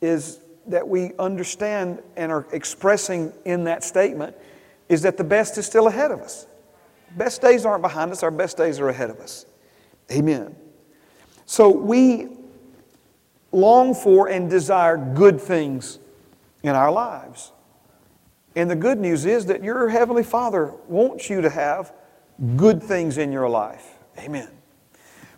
is 0.00 0.40
that 0.66 0.86
we 0.86 1.12
understand 1.18 2.00
and 2.16 2.30
are 2.30 2.46
expressing 2.52 3.32
in 3.44 3.64
that 3.64 3.84
statement 3.84 4.36
is 4.88 5.02
that 5.02 5.16
the 5.16 5.24
best 5.24 5.58
is 5.58 5.66
still 5.66 5.88
ahead 5.88 6.10
of 6.10 6.20
us. 6.20 6.46
Best 7.16 7.42
days 7.42 7.66
aren't 7.66 7.82
behind 7.82 8.12
us, 8.12 8.22
our 8.22 8.30
best 8.30 8.56
days 8.56 8.80
are 8.80 8.88
ahead 8.88 9.10
of 9.10 9.18
us. 9.20 9.46
Amen. 10.10 10.54
So 11.46 11.68
we 11.68 12.28
long 13.52 13.94
for 13.94 14.28
and 14.28 14.48
desire 14.48 14.96
good 14.96 15.40
things 15.40 15.98
in 16.62 16.70
our 16.70 16.90
lives. 16.90 17.52
And 18.56 18.70
the 18.70 18.76
good 18.76 18.98
news 18.98 19.26
is 19.26 19.46
that 19.46 19.62
your 19.62 19.88
Heavenly 19.88 20.22
Father 20.22 20.72
wants 20.88 21.30
you 21.30 21.40
to 21.40 21.50
have 21.50 21.92
good 22.56 22.82
things 22.82 23.18
in 23.18 23.32
your 23.32 23.48
life. 23.48 23.98
Amen. 24.18 24.48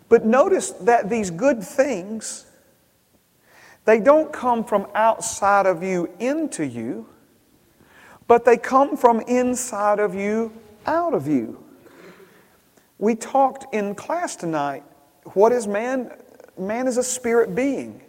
But 0.09 0.25
notice 0.25 0.71
that 0.71 1.09
these 1.09 1.29
good 1.29 1.63
things, 1.63 2.45
they 3.85 3.99
don't 3.99 4.31
come 4.31 4.63
from 4.63 4.87
outside 4.95 5.65
of 5.65 5.83
you 5.83 6.09
into 6.19 6.65
you, 6.65 7.07
but 8.27 8.45
they 8.45 8.57
come 8.57 8.97
from 8.97 9.21
inside 9.21 9.99
of 9.99 10.15
you 10.15 10.53
out 10.85 11.13
of 11.13 11.27
you. 11.27 11.63
We 12.97 13.15
talked 13.15 13.73
in 13.73 13.95
class 13.95 14.35
tonight 14.35 14.83
what 15.33 15.51
is 15.51 15.67
man? 15.67 16.11
Man 16.57 16.87
is 16.87 16.97
a 16.97 17.03
spirit 17.03 17.55
being. 17.55 18.01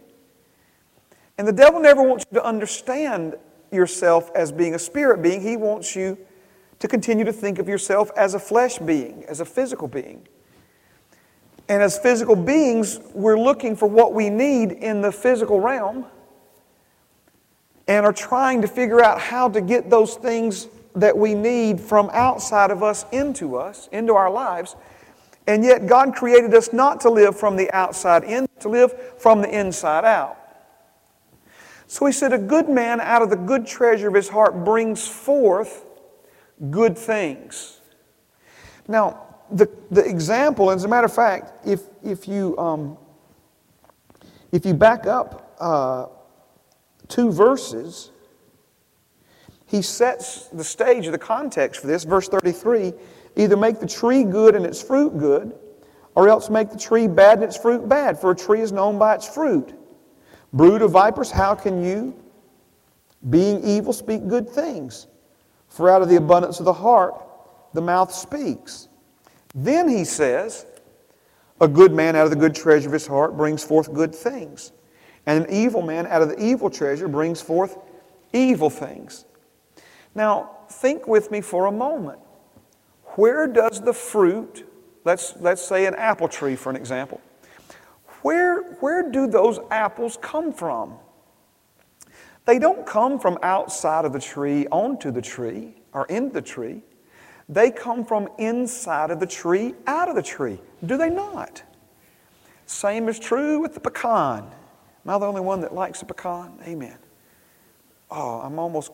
And 1.37 1.47
the 1.47 1.53
devil 1.53 1.79
never 1.79 2.03
wants 2.03 2.25
you 2.29 2.39
to 2.39 2.45
understand 2.45 3.35
yourself 3.75 4.31
as 4.35 4.51
being 4.51 4.73
a 4.73 4.79
spirit 4.79 5.21
being. 5.21 5.41
He 5.41 5.57
wants 5.57 5.95
you 5.95 6.17
to 6.79 6.87
continue 6.87 7.25
to 7.25 7.33
think 7.33 7.59
of 7.59 7.67
yourself 7.67 8.11
as 8.17 8.33
a 8.33 8.39
flesh 8.39 8.77
being, 8.79 9.23
as 9.27 9.39
a 9.39 9.45
physical 9.45 9.87
being. 9.87 10.27
And 11.67 11.81
as 11.81 11.97
physical 11.97 12.35
beings, 12.35 12.99
we're 13.13 13.39
looking 13.39 13.75
for 13.75 13.87
what 13.87 14.13
we 14.13 14.29
need 14.29 14.71
in 14.71 15.01
the 15.01 15.11
physical 15.11 15.59
realm 15.59 16.05
and 17.87 18.05
are 18.05 18.13
trying 18.13 18.61
to 18.61 18.67
figure 18.67 19.03
out 19.03 19.19
how 19.19 19.49
to 19.49 19.61
get 19.61 19.89
those 19.89 20.15
things 20.15 20.67
that 20.95 21.17
we 21.17 21.33
need 21.33 21.79
from 21.79 22.09
outside 22.13 22.71
of 22.71 22.81
us 22.81 23.05
into 23.11 23.57
us, 23.57 23.89
into 23.91 24.13
our 24.13 24.29
lives. 24.29 24.75
And 25.47 25.63
yet, 25.63 25.85
God 25.85 26.15
created 26.15 26.53
us 26.53 26.73
not 26.73 27.01
to 27.01 27.09
live 27.09 27.37
from 27.37 27.55
the 27.55 27.71
outside 27.71 28.23
in, 28.23 28.47
to 28.59 28.69
live 28.69 29.19
from 29.19 29.41
the 29.41 29.49
inside 29.49 30.05
out. 30.05 30.37
So 31.95 32.05
he 32.05 32.11
said, 32.11 32.33
A 32.33 32.37
good 32.37 32.67
man 32.67 32.99
out 32.99 33.21
of 33.21 33.29
the 33.29 33.37
good 33.37 33.65
treasure 33.65 34.09
of 34.09 34.15
his 34.15 34.27
heart 34.27 34.65
brings 34.65 35.07
forth 35.07 35.85
good 36.69 36.97
things. 36.97 37.79
Now, 38.89 39.37
the, 39.49 39.69
the 39.91 40.03
example, 40.03 40.71
as 40.71 40.83
a 40.83 40.89
matter 40.89 41.05
of 41.05 41.15
fact, 41.15 41.65
if, 41.65 41.83
if, 42.03 42.27
you, 42.27 42.57
um, 42.57 42.97
if 44.51 44.65
you 44.65 44.73
back 44.73 45.07
up 45.07 45.55
uh, 45.57 46.07
two 47.07 47.31
verses, 47.31 48.11
he 49.65 49.81
sets 49.81 50.49
the 50.49 50.65
stage, 50.65 51.05
of 51.05 51.13
the 51.13 51.17
context 51.17 51.79
for 51.79 51.87
this. 51.87 52.03
Verse 52.03 52.27
33 52.27 52.91
either 53.37 53.55
make 53.55 53.79
the 53.79 53.87
tree 53.87 54.25
good 54.25 54.53
and 54.53 54.65
its 54.65 54.81
fruit 54.81 55.17
good, 55.17 55.55
or 56.13 56.27
else 56.27 56.49
make 56.49 56.71
the 56.71 56.77
tree 56.77 57.07
bad 57.07 57.37
and 57.37 57.45
its 57.45 57.55
fruit 57.55 57.87
bad, 57.87 58.19
for 58.19 58.31
a 58.31 58.35
tree 58.35 58.59
is 58.59 58.73
known 58.73 58.99
by 58.99 59.15
its 59.15 59.33
fruit. 59.33 59.73
Brood 60.55 60.81
of 60.81 60.91
vipers, 60.91 61.31
how 61.31 61.53
can 61.53 61.83
you, 61.83 62.15
being 63.29 63.61
evil, 63.61 63.91
speak 63.91 64.25
good 64.25 64.49
things? 64.49 65.07
For 65.67 65.89
out 65.89 66.01
of 66.01 66.07
the 66.07 66.15
abundance 66.15 66.59
of 66.59 66.65
the 66.65 66.73
heart, 66.73 67.13
the 67.73 67.81
mouth 67.81 68.13
speaks. 68.13 68.87
Then 69.53 69.89
he 69.89 70.05
says, 70.05 70.65
A 71.59 71.67
good 71.67 71.91
man 71.91 72.15
out 72.15 72.23
of 72.23 72.29
the 72.29 72.37
good 72.37 72.55
treasure 72.55 72.87
of 72.87 72.93
his 72.93 73.05
heart 73.05 73.35
brings 73.35 73.65
forth 73.65 73.93
good 73.93 74.15
things, 74.15 74.71
and 75.25 75.43
an 75.43 75.51
evil 75.51 75.81
man 75.81 76.07
out 76.07 76.21
of 76.21 76.29
the 76.29 76.41
evil 76.41 76.69
treasure 76.69 77.09
brings 77.09 77.41
forth 77.41 77.77
evil 78.31 78.69
things. 78.69 79.25
Now, 80.15 80.51
think 80.69 81.05
with 81.05 81.31
me 81.31 81.41
for 81.41 81.65
a 81.65 81.71
moment. 81.71 82.19
Where 83.15 83.45
does 83.45 83.81
the 83.81 83.93
fruit, 83.93 84.65
let's, 85.03 85.35
let's 85.41 85.61
say 85.61 85.85
an 85.85 85.95
apple 85.95 86.29
tree 86.29 86.55
for 86.55 86.69
an 86.69 86.77
example, 86.77 87.19
where, 88.25 88.63
where 88.79 89.11
do 89.11 89.27
those 89.27 89.59
apples 89.69 90.17
come 90.19 90.51
from? 90.51 90.95
They 92.45 92.57
don't 92.57 92.83
come 92.83 93.19
from 93.19 93.37
outside 93.43 94.03
of 94.03 94.13
the 94.13 94.19
tree 94.19 94.65
onto 94.71 95.11
the 95.11 95.21
tree 95.21 95.75
or 95.93 96.07
in 96.07 96.31
the 96.31 96.41
tree. 96.41 96.81
They 97.47 97.69
come 97.69 98.03
from 98.03 98.27
inside 98.39 99.11
of 99.11 99.19
the 99.19 99.27
tree 99.27 99.75
out 99.85 100.09
of 100.09 100.15
the 100.15 100.23
tree. 100.23 100.59
Do 100.83 100.97
they 100.97 101.11
not? 101.11 101.61
Same 102.65 103.09
is 103.09 103.19
true 103.19 103.59
with 103.59 103.75
the 103.75 103.79
pecan. 103.79 104.39
Am 104.39 104.51
I 105.05 105.19
the 105.19 105.27
only 105.27 105.41
one 105.41 105.61
that 105.61 105.75
likes 105.75 106.01
a 106.01 106.05
pecan? 106.05 106.57
Amen. 106.65 106.97
Oh, 108.09 108.39
I'm 108.39 108.57
almost, 108.57 108.91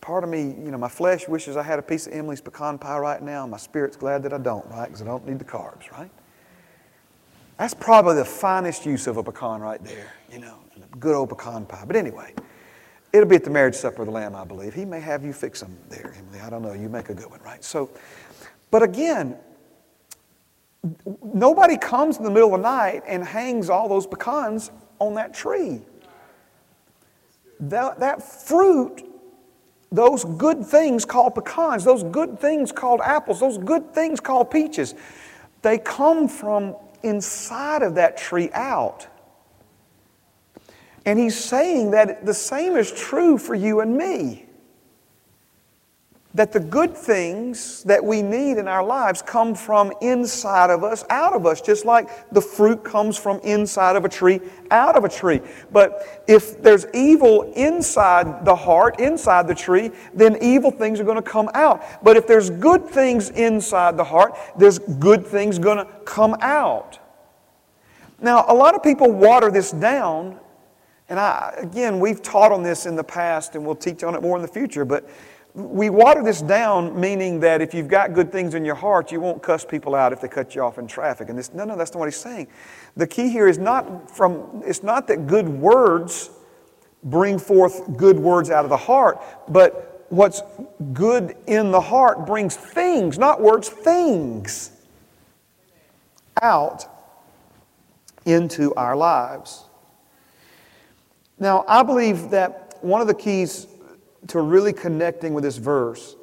part 0.00 0.24
of 0.24 0.30
me, 0.30 0.40
you 0.40 0.70
know, 0.70 0.78
my 0.78 0.88
flesh 0.88 1.28
wishes 1.28 1.58
I 1.58 1.62
had 1.64 1.78
a 1.78 1.82
piece 1.82 2.06
of 2.06 2.14
Emily's 2.14 2.40
pecan 2.40 2.78
pie 2.78 2.96
right 2.96 3.20
now. 3.20 3.46
My 3.46 3.58
spirit's 3.58 3.98
glad 3.98 4.22
that 4.22 4.32
I 4.32 4.38
don't, 4.38 4.64
right? 4.70 4.86
Because 4.86 5.02
I 5.02 5.04
don't 5.04 5.28
need 5.28 5.38
the 5.38 5.44
carbs, 5.44 5.90
right? 5.92 6.10
That's 7.60 7.74
probably 7.74 8.14
the 8.14 8.24
finest 8.24 8.86
use 8.86 9.06
of 9.06 9.18
a 9.18 9.22
pecan 9.22 9.60
right 9.60 9.84
there, 9.84 10.14
you 10.32 10.38
know, 10.38 10.56
good 10.98 11.14
old 11.14 11.28
pecan 11.28 11.66
pie. 11.66 11.84
But 11.86 11.94
anyway, 11.94 12.32
it'll 13.12 13.28
be 13.28 13.36
at 13.36 13.44
the 13.44 13.50
marriage 13.50 13.74
supper 13.74 14.00
of 14.00 14.06
the 14.06 14.12
Lamb, 14.12 14.34
I 14.34 14.44
believe. 14.44 14.72
He 14.72 14.86
may 14.86 14.98
have 14.98 15.22
you 15.22 15.34
fix 15.34 15.60
them 15.60 15.76
there, 15.90 16.14
Emily. 16.16 16.40
I 16.40 16.48
don't 16.48 16.62
know. 16.62 16.72
You 16.72 16.88
make 16.88 17.10
a 17.10 17.14
good 17.14 17.30
one, 17.30 17.38
right? 17.42 17.62
So, 17.62 17.90
but 18.70 18.82
again, 18.82 19.36
nobody 21.22 21.76
comes 21.76 22.16
in 22.16 22.24
the 22.24 22.30
middle 22.30 22.54
of 22.54 22.62
the 22.62 22.66
night 22.66 23.02
and 23.06 23.22
hangs 23.22 23.68
all 23.68 23.90
those 23.90 24.06
pecans 24.06 24.70
on 24.98 25.12
that 25.16 25.34
tree. 25.34 25.82
That, 27.60 28.00
that 28.00 28.22
fruit, 28.22 29.04
those 29.92 30.24
good 30.24 30.64
things 30.64 31.04
called 31.04 31.34
pecans, 31.34 31.84
those 31.84 32.04
good 32.04 32.40
things 32.40 32.72
called 32.72 33.02
apples, 33.02 33.38
those 33.38 33.58
good 33.58 33.92
things 33.92 34.18
called 34.18 34.50
peaches, 34.50 34.94
they 35.60 35.76
come 35.76 36.26
from 36.26 36.74
inside 37.02 37.82
of 37.82 37.94
that 37.96 38.16
tree 38.16 38.50
out. 38.52 39.06
And 41.06 41.18
he's 41.18 41.38
saying 41.38 41.92
that 41.92 42.26
the 42.26 42.34
same 42.34 42.76
is 42.76 42.92
true 42.92 43.38
for 43.38 43.54
you 43.54 43.80
and 43.80 43.96
me. 43.96 44.46
That 46.34 46.52
the 46.52 46.60
good 46.60 46.96
things 46.96 47.82
that 47.84 48.04
we 48.04 48.22
need 48.22 48.58
in 48.58 48.68
our 48.68 48.84
lives 48.84 49.20
come 49.20 49.52
from 49.54 49.92
inside 50.00 50.70
of 50.70 50.84
us, 50.84 51.04
out 51.10 51.32
of 51.32 51.44
us, 51.44 51.60
just 51.60 51.84
like 51.84 52.30
the 52.30 52.40
fruit 52.40 52.84
comes 52.84 53.18
from 53.18 53.40
inside 53.40 53.96
of 53.96 54.04
a 54.04 54.08
tree, 54.08 54.40
out 54.70 54.96
of 54.96 55.04
a 55.04 55.08
tree. 55.08 55.40
But 55.72 56.24
if 56.28 56.62
there's 56.62 56.86
evil 56.94 57.52
inside 57.54 58.44
the 58.44 58.54
heart, 58.54 59.00
inside 59.00 59.48
the 59.48 59.56
tree, 59.56 59.90
then 60.14 60.38
evil 60.40 60.70
things 60.70 61.00
are 61.00 61.04
going 61.04 61.16
to 61.16 61.22
come 61.22 61.50
out. 61.54 61.82
But 62.04 62.16
if 62.16 62.28
there's 62.28 62.48
good 62.48 62.86
things 62.86 63.30
inside 63.30 63.96
the 63.96 64.04
heart, 64.04 64.36
there's 64.56 64.78
good 64.78 65.26
things 65.26 65.58
going 65.58 65.78
to 65.78 65.92
come 66.04 66.36
out. 66.40 67.00
Now, 68.22 68.44
a 68.46 68.54
lot 68.54 68.76
of 68.76 68.84
people 68.84 69.10
water 69.10 69.50
this 69.50 69.72
down 69.72 70.38
and 71.10 71.18
I, 71.18 71.52
again, 71.58 71.98
we've 71.98 72.22
taught 72.22 72.52
on 72.52 72.62
this 72.62 72.86
in 72.86 72.94
the 72.94 73.02
past 73.02 73.56
and 73.56 73.66
we'll 73.66 73.74
teach 73.74 74.04
on 74.04 74.14
it 74.14 74.22
more 74.22 74.36
in 74.36 74.42
the 74.42 74.48
future, 74.48 74.84
but 74.84 75.10
we 75.54 75.90
water 75.90 76.22
this 76.22 76.42
down, 76.42 76.98
meaning 76.98 77.40
that 77.40 77.60
if 77.60 77.74
you've 77.74 77.88
got 77.88 78.12
good 78.12 78.30
things 78.30 78.54
in 78.54 78.64
your 78.64 78.76
heart, 78.76 79.10
you 79.10 79.20
won't 79.20 79.42
cuss 79.42 79.64
people 79.64 79.94
out 79.94 80.12
if 80.12 80.20
they 80.20 80.28
cut 80.28 80.54
you 80.54 80.62
off 80.62 80.78
in 80.78 80.86
traffic. 80.86 81.28
And 81.28 81.38
this, 81.38 81.52
no, 81.52 81.64
no, 81.64 81.76
that's 81.76 81.92
not 81.92 81.98
what 81.98 82.06
he's 82.06 82.16
saying. 82.16 82.46
The 82.96 83.06
key 83.06 83.28
here 83.30 83.48
is 83.48 83.58
not 83.58 84.10
from, 84.10 84.62
it's 84.64 84.82
not 84.82 85.08
that 85.08 85.26
good 85.26 85.48
words 85.48 86.30
bring 87.02 87.38
forth 87.38 87.96
good 87.96 88.18
words 88.18 88.50
out 88.50 88.64
of 88.64 88.70
the 88.70 88.76
heart, 88.76 89.20
but 89.48 90.04
what's 90.10 90.42
good 90.92 91.36
in 91.46 91.70
the 91.70 91.80
heart 91.80 92.26
brings 92.26 92.56
things, 92.56 93.18
not 93.18 93.40
words, 93.40 93.68
things 93.68 94.72
out 96.42 96.86
into 98.24 98.74
our 98.74 98.96
lives. 98.96 99.64
Now, 101.38 101.64
I 101.66 101.82
believe 101.82 102.30
that 102.30 102.78
one 102.82 103.00
of 103.00 103.06
the 103.06 103.14
keys 103.14 103.66
to 104.28 104.40
really 104.40 104.72
connecting 104.72 105.34
with 105.34 105.44
this 105.44 105.56
verse 105.56 106.16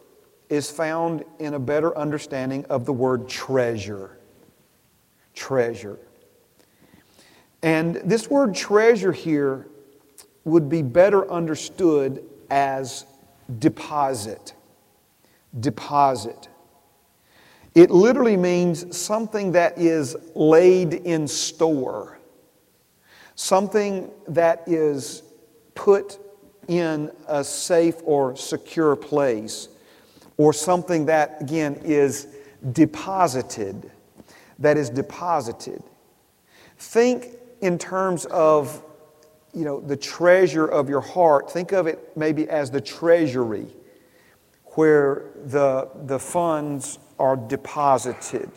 is 0.50 0.72
found 0.72 1.24
in 1.40 1.54
a 1.54 1.60
better 1.60 1.98
understanding 1.98 2.66
of 2.66 2.86
the 2.86 2.94
word 2.94 3.28
treasure. 3.28 4.18
Treasure. 5.34 6.00
And 7.62 7.96
this 7.96 8.30
word 8.30 8.56
treasure 8.56 9.12
here 9.12 9.68
would 10.44 10.70
be 10.70 10.82
better 10.82 11.30
understood 11.30 12.24
as 12.50 13.06
deposit. 13.60 14.54
Deposit. 15.60 16.48
It 17.76 17.92
literally 17.92 18.38
means 18.38 18.98
something 18.98 19.52
that 19.52 19.78
is 19.78 20.16
laid 20.34 20.94
in 20.94 21.28
store, 21.28 22.18
something 23.36 24.10
that 24.28 24.64
is 24.66 25.24
put 25.76 26.20
in 26.68 27.12
a 27.28 27.44
safe 27.44 27.96
or 28.04 28.36
secure 28.36 28.96
place, 28.96 29.70
or 30.38 30.54
something 30.54 31.06
that, 31.06 31.38
again, 31.42 31.80
is 31.84 32.28
deposited. 32.72 33.92
That 34.60 34.78
is 34.78 34.90
deposited. 34.90 35.84
Think 36.78 37.28
in 37.62 37.78
terms 37.78 38.26
of 38.26 38.84
you 39.54 39.66
know, 39.66 39.80
the 39.80 39.98
treasure 39.98 40.68
of 40.68 40.88
your 40.88 41.02
heart. 41.02 41.52
Think 41.52 41.72
of 41.72 41.88
it 41.88 42.16
maybe 42.16 42.48
as 42.50 42.70
the 42.70 42.82
treasury 42.82 43.66
where 44.76 45.24
the, 45.46 45.90
the 46.06 46.20
funds 46.20 47.00
are 47.18 47.36
deposited. 47.36 48.52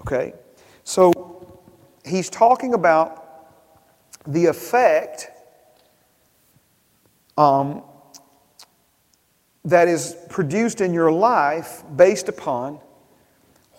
Okay? 0.00 0.34
So 0.84 1.12
he's 2.04 2.28
talking 2.28 2.74
about 2.74 3.22
the 4.26 4.46
effect 4.46 5.30
um, 7.36 7.82
that 9.64 9.88
is 9.88 10.16
produced 10.28 10.80
in 10.80 10.94
your 10.94 11.10
life 11.10 11.82
based 11.96 12.28
upon 12.28 12.80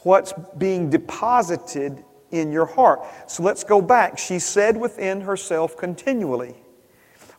what's 0.04 0.34
being 0.58 0.90
deposited 0.90 2.04
in 2.32 2.52
your 2.52 2.66
heart. 2.66 3.02
So 3.28 3.44
let's 3.44 3.64
go 3.64 3.82
back. 3.82 4.18
She 4.18 4.40
said 4.40 4.78
within 4.78 5.22
herself 5.22 5.78
continually. 5.78 6.56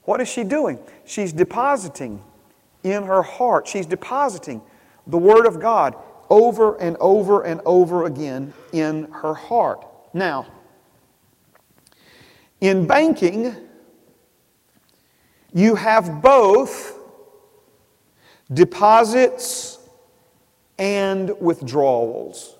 What 0.04 0.20
is 0.20 0.28
she 0.28 0.44
doing? 0.44 0.78
She's 1.04 1.33
depositing 1.33 2.22
in 2.83 3.04
her 3.04 3.22
heart. 3.22 3.68
She's 3.68 3.87
depositing 3.87 4.62
the 5.07 5.18
Word 5.18 5.46
of 5.46 5.61
God 5.61 5.94
over 6.31 6.81
and 6.81 6.96
over 7.00 7.42
and 7.42 7.61
over 7.64 8.07
again 8.07 8.52
in 8.72 9.11
her 9.11 9.35
heart. 9.35 9.87
Now, 10.14 10.46
in 12.61 12.87
banking, 12.87 13.54
you 15.52 15.74
have 15.74 16.20
both 16.22 16.98
deposits 18.52 19.78
and 20.78 21.38
withdrawals. 21.40 22.56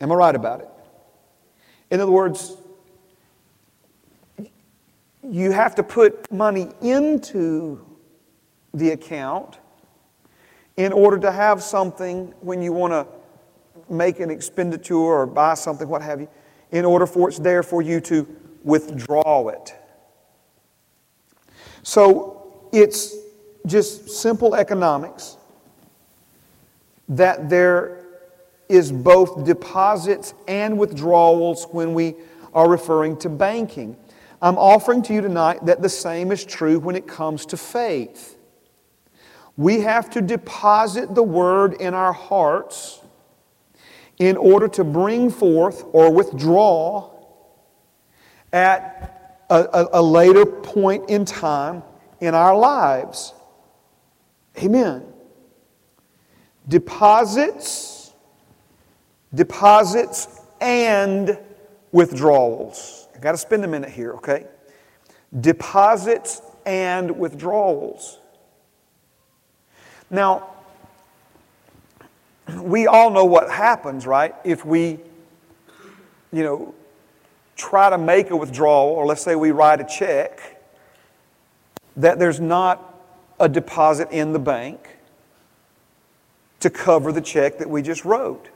Am 0.00 0.10
I 0.10 0.14
right 0.14 0.34
about 0.34 0.60
it? 0.60 0.68
In 1.90 2.00
other 2.00 2.12
words, 2.12 2.56
you 5.22 5.52
have 5.52 5.74
to 5.76 5.82
put 5.82 6.30
money 6.30 6.68
into 6.82 7.84
the 8.74 8.90
account 8.90 9.58
in 10.76 10.92
order 10.92 11.18
to 11.18 11.30
have 11.30 11.62
something 11.62 12.34
when 12.40 12.60
you 12.60 12.72
want 12.72 12.92
to 12.92 13.06
make 13.92 14.20
an 14.20 14.30
expenditure 14.30 14.96
or 14.96 15.26
buy 15.26 15.54
something, 15.54 15.88
what 15.88 16.02
have 16.02 16.20
you, 16.20 16.28
in 16.72 16.84
order 16.84 17.06
for 17.06 17.28
it's 17.28 17.38
there 17.38 17.62
for 17.62 17.80
you 17.80 18.00
to 18.00 18.26
withdraw 18.64 19.48
it. 19.48 19.74
So 21.84 22.66
it's 22.72 23.14
just 23.66 24.08
simple 24.08 24.54
economics 24.54 25.36
that 27.10 27.50
there 27.50 28.06
is 28.70 28.90
both 28.90 29.44
deposits 29.44 30.32
and 30.48 30.78
withdrawals 30.78 31.66
when 31.70 31.92
we 31.92 32.14
are 32.54 32.68
referring 32.68 33.18
to 33.18 33.28
banking. 33.28 33.96
I'm 34.40 34.56
offering 34.56 35.02
to 35.02 35.14
you 35.14 35.20
tonight 35.20 35.64
that 35.66 35.82
the 35.82 35.88
same 35.90 36.32
is 36.32 36.42
true 36.44 36.78
when 36.78 36.96
it 36.96 37.06
comes 37.06 37.44
to 37.46 37.56
faith. 37.58 38.38
We 39.58 39.80
have 39.80 40.08
to 40.10 40.22
deposit 40.22 41.14
the 41.14 41.22
word 41.22 41.74
in 41.74 41.92
our 41.92 42.14
hearts 42.14 43.02
in 44.18 44.38
order 44.38 44.68
to 44.68 44.84
bring 44.84 45.30
forth 45.30 45.84
or 45.92 46.10
withdraw 46.10 47.10
at 48.52 49.13
a, 49.50 49.62
a, 49.72 49.88
a 49.94 50.02
later 50.02 50.46
point 50.46 51.08
in 51.10 51.24
time 51.24 51.82
in 52.20 52.34
our 52.34 52.56
lives. 52.56 53.34
Amen. 54.58 55.04
Deposits 56.68 57.94
deposits 59.34 60.40
and 60.60 61.38
withdrawals. 61.92 63.08
I 63.14 63.18
got 63.18 63.32
to 63.32 63.38
spend 63.38 63.64
a 63.64 63.68
minute 63.68 63.90
here, 63.90 64.12
okay? 64.14 64.46
Deposits 65.40 66.40
and 66.64 67.18
withdrawals. 67.18 68.18
Now, 70.10 70.50
we 72.56 72.86
all 72.86 73.10
know 73.10 73.24
what 73.24 73.50
happens, 73.50 74.06
right? 74.06 74.34
If 74.44 74.64
we, 74.64 74.98
you 76.32 76.42
know, 76.42 76.74
try 77.56 77.90
to 77.90 77.98
make 77.98 78.30
a 78.30 78.36
withdrawal, 78.36 78.88
or 78.88 79.06
let's 79.06 79.22
say 79.22 79.34
we 79.36 79.50
write 79.50 79.80
a 79.80 79.84
check, 79.84 80.60
that 81.96 82.18
there's 82.18 82.40
not 82.40 82.94
a 83.38 83.48
deposit 83.48 84.10
in 84.10 84.32
the 84.32 84.38
bank 84.38 84.98
to 86.60 86.70
cover 86.70 87.12
the 87.12 87.20
check 87.20 87.58
that 87.58 87.68
we 87.68 87.82
just 87.82 88.04
wrote. 88.04 88.48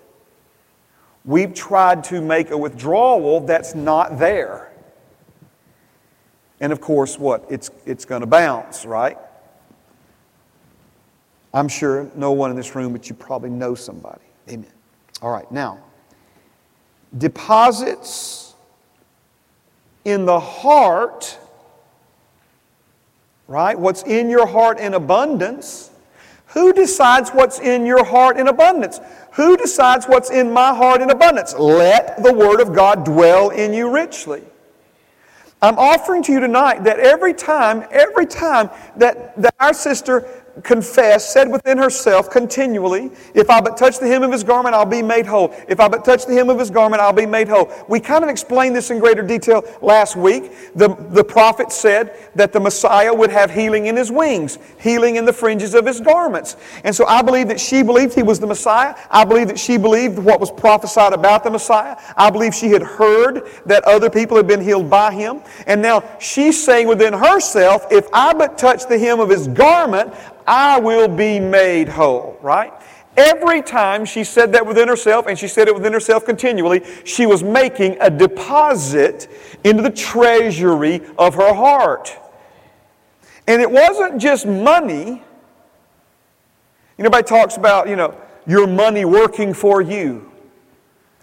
We've 1.24 1.52
tried 1.52 2.04
to 2.04 2.20
make 2.20 2.50
a 2.50 2.56
withdrawal 2.56 3.40
that's 3.40 3.74
not 3.74 4.18
there. 4.18 4.72
And 6.60 6.72
of 6.72 6.80
course, 6.80 7.18
what? 7.18 7.44
It's, 7.50 7.70
it's 7.86 8.04
going 8.04 8.22
to 8.22 8.26
bounce, 8.26 8.86
right? 8.86 9.18
I'm 11.52 11.68
sure 11.68 12.10
no 12.14 12.32
one 12.32 12.50
in 12.50 12.56
this 12.56 12.74
room, 12.74 12.92
but 12.92 13.08
you 13.08 13.14
probably 13.14 13.50
know 13.50 13.74
somebody. 13.74 14.24
Amen. 14.48 14.72
All 15.20 15.30
right, 15.30 15.50
now, 15.50 15.78
deposits 17.16 18.47
in 20.08 20.24
the 20.24 20.40
heart, 20.40 21.38
right? 23.46 23.78
What's 23.78 24.02
in 24.02 24.30
your 24.30 24.46
heart 24.46 24.78
in 24.78 24.94
abundance. 24.94 25.90
Who 26.48 26.72
decides 26.72 27.30
what's 27.30 27.60
in 27.60 27.84
your 27.84 28.04
heart 28.04 28.38
in 28.38 28.48
abundance? 28.48 29.00
Who 29.32 29.56
decides 29.56 30.06
what's 30.06 30.30
in 30.30 30.50
my 30.50 30.74
heart 30.74 31.02
in 31.02 31.10
abundance? 31.10 31.54
Let 31.54 32.22
the 32.22 32.32
Word 32.32 32.60
of 32.60 32.74
God 32.74 33.04
dwell 33.04 33.50
in 33.50 33.74
you 33.74 33.90
richly. 33.90 34.42
I'm 35.60 35.78
offering 35.78 36.22
to 36.22 36.32
you 36.32 36.40
tonight 36.40 36.84
that 36.84 37.00
every 37.00 37.34
time, 37.34 37.84
every 37.90 38.26
time 38.26 38.70
that, 38.96 39.36
that 39.42 39.54
our 39.60 39.74
sister 39.74 40.37
confessed, 40.64 41.32
said 41.32 41.50
within 41.50 41.78
herself 41.78 42.30
continually, 42.30 43.10
If 43.34 43.50
I 43.50 43.60
but 43.60 43.76
touch 43.76 43.98
the 43.98 44.06
hem 44.06 44.22
of 44.22 44.32
his 44.32 44.44
garment, 44.44 44.74
I'll 44.74 44.86
be 44.86 45.02
made 45.02 45.26
whole. 45.26 45.54
If 45.68 45.80
I 45.80 45.88
but 45.88 46.04
touch 46.04 46.26
the 46.26 46.34
hem 46.34 46.50
of 46.50 46.58
his 46.58 46.70
garment, 46.70 47.02
I'll 47.02 47.12
be 47.12 47.26
made 47.26 47.48
whole. 47.48 47.70
We 47.88 48.00
kind 48.00 48.24
of 48.24 48.30
explained 48.30 48.76
this 48.76 48.90
in 48.90 48.98
greater 48.98 49.22
detail 49.22 49.64
last 49.80 50.16
week. 50.16 50.52
The, 50.74 50.88
the 51.10 51.24
prophet 51.24 51.72
said 51.72 52.16
that 52.34 52.52
the 52.52 52.60
Messiah 52.60 53.12
would 53.12 53.30
have 53.30 53.50
healing 53.50 53.86
in 53.86 53.96
his 53.96 54.10
wings, 54.10 54.58
healing 54.78 55.16
in 55.16 55.24
the 55.24 55.32
fringes 55.32 55.74
of 55.74 55.86
his 55.86 56.00
garments. 56.00 56.56
And 56.84 56.94
so 56.94 57.06
I 57.06 57.22
believe 57.22 57.48
that 57.48 57.60
she 57.60 57.82
believed 57.82 58.14
he 58.14 58.22
was 58.22 58.40
the 58.40 58.46
Messiah. 58.46 58.94
I 59.10 59.24
believe 59.24 59.48
that 59.48 59.58
she 59.58 59.76
believed 59.76 60.18
what 60.18 60.40
was 60.40 60.50
prophesied 60.50 61.12
about 61.12 61.44
the 61.44 61.50
Messiah. 61.50 61.96
I 62.16 62.30
believe 62.30 62.54
she 62.54 62.68
had 62.68 62.82
heard 62.82 63.48
that 63.66 63.84
other 63.84 64.10
people 64.10 64.36
had 64.36 64.46
been 64.46 64.60
healed 64.60 64.90
by 64.90 65.12
him. 65.12 65.40
And 65.66 65.82
now 65.82 66.02
she's 66.18 66.62
saying 66.62 66.88
within 66.88 67.12
herself, 67.12 67.86
If 67.90 68.08
I 68.12 68.32
but 68.32 68.58
touch 68.58 68.86
the 68.86 68.98
hem 68.98 69.20
of 69.20 69.28
his 69.28 69.48
garment, 69.48 70.14
I 70.48 70.80
will 70.80 71.08
be 71.08 71.38
made 71.38 71.90
whole, 71.90 72.38
right? 72.40 72.72
Every 73.18 73.60
time 73.60 74.06
she 74.06 74.24
said 74.24 74.52
that 74.52 74.66
within 74.66 74.88
herself, 74.88 75.26
and 75.26 75.38
she 75.38 75.46
said 75.46 75.68
it 75.68 75.74
within 75.74 75.92
herself 75.92 76.24
continually, 76.24 76.84
she 77.04 77.26
was 77.26 77.42
making 77.42 77.98
a 78.00 78.08
deposit 78.08 79.28
into 79.62 79.82
the 79.82 79.90
treasury 79.90 81.02
of 81.18 81.34
her 81.34 81.52
heart. 81.52 82.16
And 83.46 83.60
it 83.60 83.70
wasn't 83.70 84.20
just 84.20 84.46
money. 84.46 85.22
Everybody 86.98 87.24
talks 87.24 87.56
about, 87.56 87.88
you 87.88 87.96
know, 87.96 88.18
your 88.46 88.66
money 88.66 89.04
working 89.04 89.52
for 89.52 89.82
you. 89.82 90.32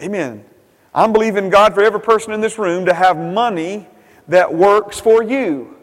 Amen. 0.01 0.45
I'm 0.93 1.11
believing 1.11 1.49
God 1.49 1.73
for 1.73 1.81
every 1.81 1.99
person 1.99 2.31
in 2.31 2.41
this 2.41 2.59
room 2.59 2.85
to 2.85 2.93
have 2.93 3.17
money 3.17 3.87
that 4.27 4.53
works 4.53 4.99
for 4.99 5.23
you. 5.23 5.74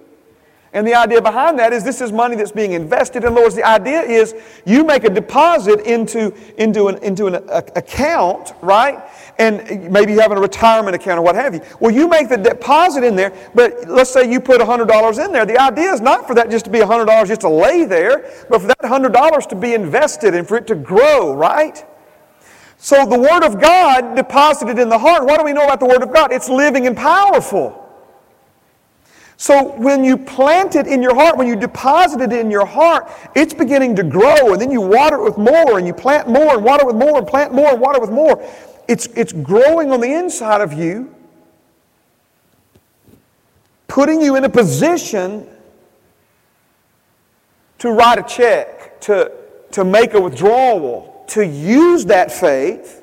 And 0.74 0.86
the 0.86 0.94
idea 0.94 1.20
behind 1.20 1.58
that 1.58 1.74
is 1.74 1.84
this 1.84 2.00
is 2.00 2.12
money 2.12 2.34
that's 2.34 2.50
being 2.50 2.72
invested. 2.72 3.24
In 3.24 3.36
other 3.36 3.50
the 3.50 3.66
idea 3.66 4.00
is 4.00 4.34
you 4.64 4.84
make 4.84 5.04
a 5.04 5.10
deposit 5.10 5.80
into, 5.80 6.34
into 6.56 6.88
an, 6.88 6.96
into 7.02 7.26
an 7.26 7.34
uh, 7.34 7.60
account, 7.76 8.54
right? 8.62 9.02
And 9.38 9.90
maybe 9.90 10.12
you 10.12 10.20
have 10.20 10.32
a 10.32 10.40
retirement 10.40 10.94
account 10.94 11.18
or 11.18 11.22
what 11.22 11.34
have 11.34 11.52
you. 11.52 11.60
Well, 11.78 11.90
you 11.90 12.08
make 12.08 12.30
the 12.30 12.38
deposit 12.38 13.04
in 13.04 13.16
there, 13.16 13.34
but 13.54 13.86
let's 13.86 14.10
say 14.10 14.30
you 14.30 14.40
put 14.40 14.62
$100 14.62 15.24
in 15.24 15.32
there. 15.32 15.44
The 15.44 15.60
idea 15.60 15.92
is 15.92 16.00
not 16.00 16.26
for 16.26 16.34
that 16.36 16.50
just 16.50 16.64
to 16.64 16.70
be 16.70 16.78
$100 16.78 17.26
just 17.26 17.42
to 17.42 17.50
lay 17.50 17.84
there, 17.84 18.30
but 18.48 18.62
for 18.62 18.68
that 18.68 18.78
$100 18.80 19.48
to 19.48 19.56
be 19.56 19.74
invested 19.74 20.34
and 20.34 20.48
for 20.48 20.56
it 20.56 20.66
to 20.68 20.74
grow, 20.74 21.34
right? 21.34 21.84
So 22.78 23.04
the 23.04 23.18
Word 23.18 23.44
of 23.44 23.60
God 23.60 24.16
deposited 24.16 24.78
in 24.78 24.88
the 24.88 24.98
heart, 24.98 25.24
what 25.26 25.38
do 25.38 25.44
we 25.44 25.52
know 25.52 25.64
about 25.64 25.80
the 25.80 25.86
Word 25.86 26.02
of 26.02 26.12
God? 26.14 26.32
It's 26.32 26.48
living 26.48 26.86
and 26.86 26.96
powerful. 26.96 27.81
So 29.42 29.72
when 29.72 30.04
you 30.04 30.16
plant 30.16 30.76
it 30.76 30.86
in 30.86 31.02
your 31.02 31.16
heart, 31.16 31.36
when 31.36 31.48
you 31.48 31.56
deposit 31.56 32.20
it 32.20 32.32
in 32.32 32.48
your 32.48 32.64
heart, 32.64 33.10
it's 33.34 33.52
beginning 33.52 33.96
to 33.96 34.04
grow, 34.04 34.52
and 34.52 34.62
then 34.62 34.70
you 34.70 34.80
water 34.80 35.16
it 35.16 35.24
with 35.24 35.36
more, 35.36 35.78
and 35.78 35.84
you 35.84 35.92
plant 35.92 36.28
more, 36.28 36.54
and 36.54 36.64
water 36.64 36.86
with 36.86 36.94
more, 36.94 37.18
and 37.18 37.26
plant 37.26 37.52
more, 37.52 37.72
and 37.72 37.80
water 37.80 37.98
with 37.98 38.12
more. 38.12 38.40
It's, 38.86 39.06
it's 39.16 39.32
growing 39.32 39.90
on 39.90 40.00
the 40.00 40.14
inside 40.14 40.60
of 40.60 40.72
you, 40.72 41.12
putting 43.88 44.20
you 44.20 44.36
in 44.36 44.44
a 44.44 44.48
position 44.48 45.48
to 47.80 47.90
write 47.90 48.20
a 48.20 48.22
check, 48.22 49.00
to, 49.00 49.32
to 49.72 49.82
make 49.82 50.14
a 50.14 50.20
withdrawal, 50.20 51.24
to 51.30 51.44
use 51.44 52.04
that 52.04 52.30
faith 52.30 53.02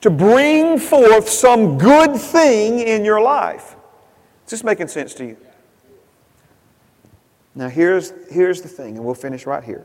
to 0.00 0.10
bring 0.10 0.80
forth 0.80 1.28
some 1.28 1.78
good 1.78 2.16
thing 2.16 2.80
in 2.80 3.04
your 3.04 3.20
life. 3.20 3.76
Is 4.44 4.50
this 4.50 4.64
making 4.64 4.88
sense 4.88 5.14
to 5.14 5.24
you? 5.24 5.36
Now, 7.54 7.68
here's, 7.68 8.12
here's 8.30 8.62
the 8.62 8.68
thing, 8.68 8.96
and 8.96 9.04
we'll 9.04 9.14
finish 9.14 9.46
right 9.46 9.62
here. 9.62 9.84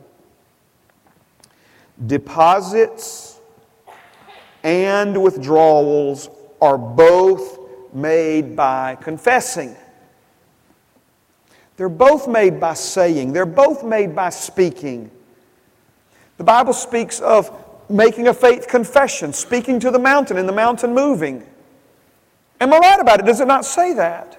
Deposits 2.05 3.39
and 4.63 5.21
withdrawals 5.21 6.29
are 6.61 6.77
both 6.77 7.59
made 7.93 8.55
by 8.55 8.95
confessing. 8.95 9.75
They're 11.77 11.89
both 11.89 12.27
made 12.27 12.59
by 12.59 12.73
saying, 12.73 13.31
they're 13.33 13.45
both 13.45 13.83
made 13.83 14.15
by 14.15 14.29
speaking. 14.29 15.11
The 16.37 16.43
Bible 16.43 16.73
speaks 16.73 17.21
of 17.21 17.51
making 17.89 18.27
a 18.27 18.33
faith 18.33 18.67
confession, 18.67 19.31
speaking 19.31 19.79
to 19.81 19.91
the 19.91 19.99
mountain 19.99 20.37
and 20.37 20.47
the 20.47 20.53
mountain 20.53 20.93
moving. 20.93 21.45
Am 22.59 22.73
I 22.73 22.79
right 22.79 22.99
about 22.99 23.19
it? 23.19 23.25
Does 23.25 23.39
it 23.39 23.47
not 23.47 23.65
say 23.65 23.93
that? 23.93 24.37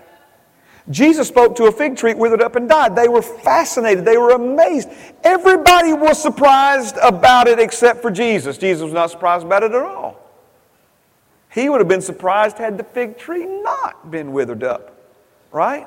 Jesus 0.91 1.29
spoke 1.29 1.55
to 1.57 1.65
a 1.65 1.73
fig 1.73 1.97
tree, 1.97 2.15
withered 2.15 2.43
up 2.43 2.57
and 2.57 2.69
died. 2.69 2.97
They 2.97 3.09
were 3.09 3.23
fascinated. 3.23 4.05
They 4.05 4.19
were 4.19 4.31
amazed. 4.31 4.89
Everybody 5.23 5.93
was 5.93 6.21
surprised 6.21 6.97
about 7.01 7.47
it 7.47 7.61
except 7.61 8.03
for 8.03 8.11
Jesus. 8.11 8.59
Jesus 8.59 8.83
was 8.83 8.93
not 8.93 9.11
surprised 9.11 9.47
about 9.47 9.63
it 9.63 9.73
at 9.73 9.83
all. 9.83 10.19
He 11.53 11.69
would 11.69 11.81
have 11.81 11.89
been 11.89 12.03
surprised 12.03 12.59
had 12.59 12.77
the 12.77 12.85
fig 12.85 13.19
tree 13.19 13.47
not 13.47 14.11
been 14.11 14.33
withered 14.33 14.65
up, 14.65 14.97
right? 15.53 15.87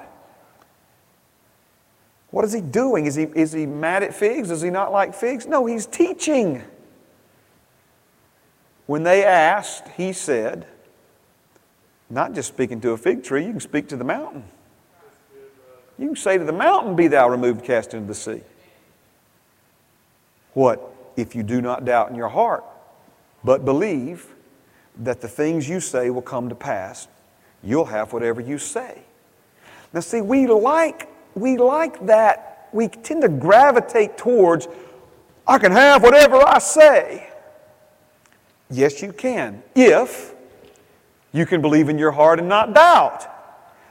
What 2.31 2.45
is 2.45 2.53
he 2.53 2.61
doing? 2.61 3.05
Is 3.05 3.15
he, 3.15 3.23
is 3.23 3.51
he 3.51 3.65
mad 3.65 4.03
at 4.03 4.13
figs? 4.13 4.49
Does 4.49 4.61
he 4.61 4.69
not 4.69 4.91
like 4.91 5.13
figs? 5.13 5.45
No, 5.45 5.65
he's 5.65 5.85
teaching. 5.85 6.63
When 8.85 9.03
they 9.03 9.23
asked, 9.23 9.87
he 9.95 10.13
said, 10.13 10.65
not 12.09 12.33
just 12.33 12.47
speaking 12.47 12.81
to 12.81 12.91
a 12.91 12.97
fig 12.97 13.23
tree, 13.23 13.45
you 13.45 13.51
can 13.51 13.59
speak 13.59 13.87
to 13.89 13.97
the 13.97 14.03
mountain. 14.03 14.43
You 15.97 16.07
can 16.07 16.15
say 16.15 16.37
to 16.37 16.43
the 16.43 16.53
mountain, 16.53 16.95
Be 16.95 17.07
thou 17.07 17.29
removed, 17.29 17.63
cast 17.63 17.93
into 17.93 18.07
the 18.07 18.15
sea. 18.15 18.41
What 20.53 20.93
if 21.15 21.35
you 21.35 21.43
do 21.43 21.61
not 21.61 21.85
doubt 21.85 22.09
in 22.09 22.15
your 22.15 22.29
heart, 22.29 22.63
but 23.43 23.65
believe 23.65 24.27
that 24.97 25.21
the 25.21 25.27
things 25.27 25.67
you 25.67 25.79
say 25.79 26.09
will 26.09 26.21
come 26.21 26.49
to 26.49 26.55
pass? 26.55 27.07
You'll 27.63 27.85
have 27.85 28.13
whatever 28.13 28.41
you 28.41 28.57
say. 28.57 29.01
Now, 29.93 29.99
see, 29.99 30.21
we 30.21 30.47
like, 30.47 31.07
we 31.35 31.57
like 31.57 32.05
that. 32.07 32.69
We 32.71 32.87
tend 32.87 33.21
to 33.21 33.29
gravitate 33.29 34.17
towards, 34.17 34.67
I 35.47 35.59
can 35.59 35.71
have 35.71 36.01
whatever 36.01 36.37
I 36.37 36.59
say. 36.59 37.29
Yes, 38.69 39.01
you 39.01 39.13
can, 39.13 39.61
if 39.75 40.33
you 41.31 41.45
can 41.45 41.61
believe 41.61 41.89
in 41.89 41.99
your 41.99 42.11
heart 42.11 42.39
and 42.39 42.49
not 42.49 42.73
doubt 42.73 43.27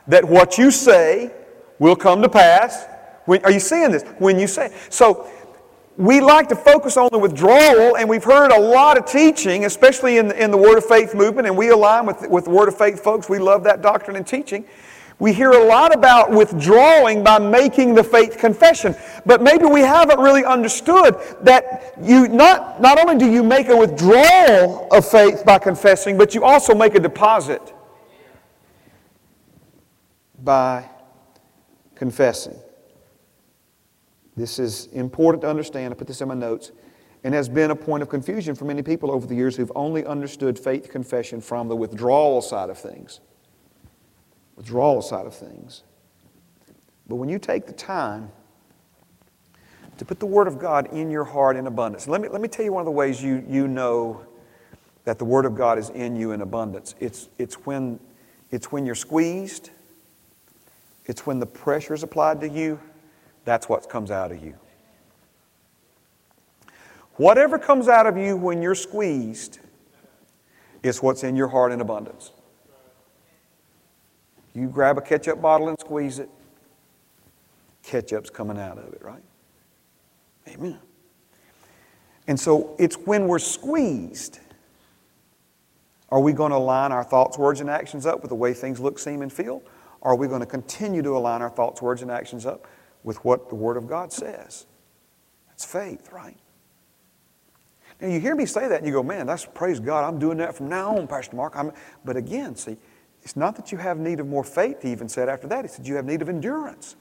that 0.09 0.25
what 0.25 0.59
you 0.59 0.71
say 0.71 1.33
will 1.83 1.97
come 1.97 2.23
to 2.23 2.29
pass. 2.29 2.87
When, 3.25 3.45
are 3.45 3.51
you 3.51 3.61
seeing 3.61 3.90
this? 3.90 4.05
When 4.18 4.38
you 4.38 4.47
say. 4.47 4.73
So 4.88 5.29
we 5.97 6.21
like 6.21 6.49
to 6.51 6.57
focus 6.57 6.97
on 6.97 7.09
the 7.11 7.18
withdrawal, 7.18 7.97
and 7.97 8.09
we've 8.09 8.23
heard 8.23 8.53
a 8.53 8.61
lot 8.61 8.97
of 8.97 9.05
teaching, 9.05 9.64
especially 9.64 10.18
in 10.18 10.29
the, 10.29 10.42
in 10.42 10.53
the 10.53 10.57
Word 10.57 10.79
of 10.79 10.87
Faith 10.87 11.12
movement, 11.12 11.49
and 11.49 11.57
we 11.57 11.71
align 11.71 12.07
with, 12.07 12.29
with 12.29 12.45
the 12.45 12.51
Word 12.51 12.68
of 12.68 12.79
Faith 12.79 13.03
folks. 13.03 13.29
We 13.29 13.40
love 13.40 13.64
that 13.64 13.83
doctrine 13.83 14.16
and 14.16 14.25
teaching. 14.25 14.64
We 15.18 15.33
hear 15.33 15.51
a 15.51 15.64
lot 15.64 15.95
about 15.95 16.31
withdrawing 16.31 17.23
by 17.25 17.38
making 17.38 17.95
the 17.95 18.03
faith 18.03 18.38
confession, 18.38 18.95
but 19.27 19.42
maybe 19.42 19.66
we 19.66 19.81
haven't 19.81 20.18
really 20.18 20.45
understood 20.45 21.16
that 21.42 21.95
you 22.01 22.29
not, 22.29 22.81
not 22.81 22.99
only 22.99 23.18
do 23.18 23.31
you 23.31 23.42
make 23.42 23.68
a 23.68 23.77
withdrawal 23.77 24.88
of 24.90 25.09
faith 25.09 25.45
by 25.45 25.59
confessing, 25.59 26.16
but 26.16 26.35
you 26.35 26.45
also 26.45 26.75
make 26.75 26.95
a 26.95 27.01
deposit 27.01 27.75
by 30.42 30.88
confessing. 32.03 32.59
This 34.35 34.59
is 34.59 34.87
important 34.87 35.43
to 35.43 35.49
understand. 35.49 35.95
I 35.95 35.97
put 35.97 36.09
this 36.09 36.21
in 36.21 36.27
my 36.27 36.35
notes. 36.35 36.73
And 37.23 37.33
has 37.33 37.49
been 37.49 37.71
a 37.71 37.77
point 37.77 38.03
of 38.03 38.09
confusion 38.09 38.57
for 38.57 38.65
many 38.65 38.83
people 38.83 39.12
over 39.12 39.25
the 39.25 39.37
years 39.37 39.55
who've 39.55 39.71
only 39.77 40.05
understood 40.05 40.59
faith 40.59 40.91
confession 40.91 41.41
from 41.41 41.69
the 41.69 41.77
withdrawal 41.77 42.43
side 42.43 42.71
of 42.71 42.77
things. 42.77 43.21
Withdrawal 44.57 45.01
side 45.01 45.27
of 45.27 45.35
things. 45.37 45.85
But 47.07 47.15
when 47.17 47.29
you 47.29 47.38
take 47.38 47.67
the 47.67 47.73
time 47.73 48.33
to 49.97 50.05
put 50.05 50.19
the 50.19 50.27
Word 50.27 50.49
of 50.49 50.59
God 50.59 50.93
in 50.93 51.09
your 51.09 51.23
heart 51.23 51.57
in 51.57 51.69
abundance, 51.69 52.09
let 52.09 52.21
me, 52.21 52.27
let 52.27 52.41
me 52.41 52.49
tell 52.49 52.65
you 52.65 52.73
one 52.73 52.81
of 52.81 52.87
the 52.87 52.91
ways 52.91 53.23
you, 53.23 53.45
you 53.49 53.69
know 53.69 54.27
that 55.05 55.21
the 55.21 55.25
Word 55.25 55.45
of 55.45 55.55
God 55.55 55.79
is 55.79 55.91
in 55.91 56.17
you 56.17 56.33
in 56.33 56.41
abundance. 56.41 56.97
It's, 56.99 57.29
it's, 57.38 57.65
when, 57.65 58.01
it's 58.51 58.73
when 58.73 58.87
you're 58.87 58.97
squeezed 58.97 59.71
it's 61.07 61.27
when 61.27 61.38
the 61.38 61.47
pressure 61.47 61.95
is 61.95 62.03
applied 62.03 62.41
to 62.41 62.49
you, 62.49 62.81
that's 63.45 63.69
what 63.69 63.88
comes 63.88 64.11
out 64.11 64.31
of 64.31 64.43
you. 64.43 64.55
Whatever 67.17 67.59
comes 67.59 67.88
out 67.88 68.07
of 68.07 68.17
you 68.17 68.37
when 68.37 68.62
you're 68.62 68.75
squeezed 68.75 69.59
is 70.83 71.03
what's 71.03 71.25
in 71.25 71.37
your 71.37 71.49
heart 71.49 71.73
in 71.73 71.81
abundance. 71.81 72.33
You 74.55 74.69
grab 74.69 74.99
a 74.99 75.01
ketchup 75.01 75.41
bottle 75.41 75.69
and 75.69 75.79
squeeze 75.81 76.19
it, 76.19 76.29
ketchup's 77.83 78.31
coming 78.31 78.59
out 78.59 78.79
of 78.79 78.93
it, 78.93 79.03
right? 79.03 79.23
Amen. 80.49 80.79
And 82.29 82.38
so 82.38 82.75
it's 82.79 82.97
when 82.97 83.27
we're 83.27 83.38
squeezed. 83.38 84.38
Are 86.11 86.21
we 86.21 86.33
going 86.33 86.51
to 86.51 86.57
align 86.57 86.93
our 86.93 87.05
thoughts, 87.05 87.38
words, 87.38 87.61
and 87.61 87.71
actions 87.71 88.05
up 88.05 88.21
with 88.21 88.29
the 88.29 88.35
way 88.35 88.53
things 88.53 88.79
look, 88.79 88.99
seem, 88.99 89.23
and 89.23 89.33
feel? 89.33 89.62
Are 90.03 90.17
we 90.17 90.27
going 90.27 90.41
to 90.41 90.47
continue 90.47 91.03
to 91.03 91.17
align 91.17 91.43
our 91.43 91.51
thoughts, 91.51 91.81
words, 91.81 92.03
and 92.03 92.11
actions 92.11 92.45
up 92.45 92.67
with 93.05 93.25
what 93.25 93.49
the 93.49 93.55
Word 93.55 93.77
of 93.77 93.87
God 93.87 94.12
says? 94.12 94.67
That's 95.49 95.65
faith, 95.65 96.11
right? 96.12 96.37
Now, 98.01 98.09
you 98.09 98.19
hear 98.19 98.35
me 98.35 98.47
say 98.47 98.67
that 98.67 98.79
and 98.79 98.87
you 98.87 98.93
go, 98.93 99.03
man, 99.05 99.27
that's 99.27 99.47
praise 99.47 99.79
God. 99.79 100.05
I'm 100.05 100.19
doing 100.19 100.38
that 100.38 100.57
from 100.57 100.69
now 100.69 100.97
on, 100.97 101.07
Pastor 101.07 101.37
Mark. 101.37 101.53
I'm, 101.55 101.73
but 102.05 102.17
again, 102.17 102.57
see, 102.57 102.77
it's 103.23 103.37
not 103.37 103.55
that 103.57 103.71
you 103.71 103.79
have 103.79 103.99
need 103.99 104.19
of 104.19 104.27
more 104.27 104.43
faith, 104.43 104.83
he 104.83 104.91
even 104.91 105.09
said 105.09 105.29
after 105.29 105.47
that. 105.47 105.65
He 105.65 105.69
said 105.69 105.87
you 105.87 105.95
have 105.95 106.05
need 106.05 106.21
of 106.21 106.29
endurance. 106.29 106.97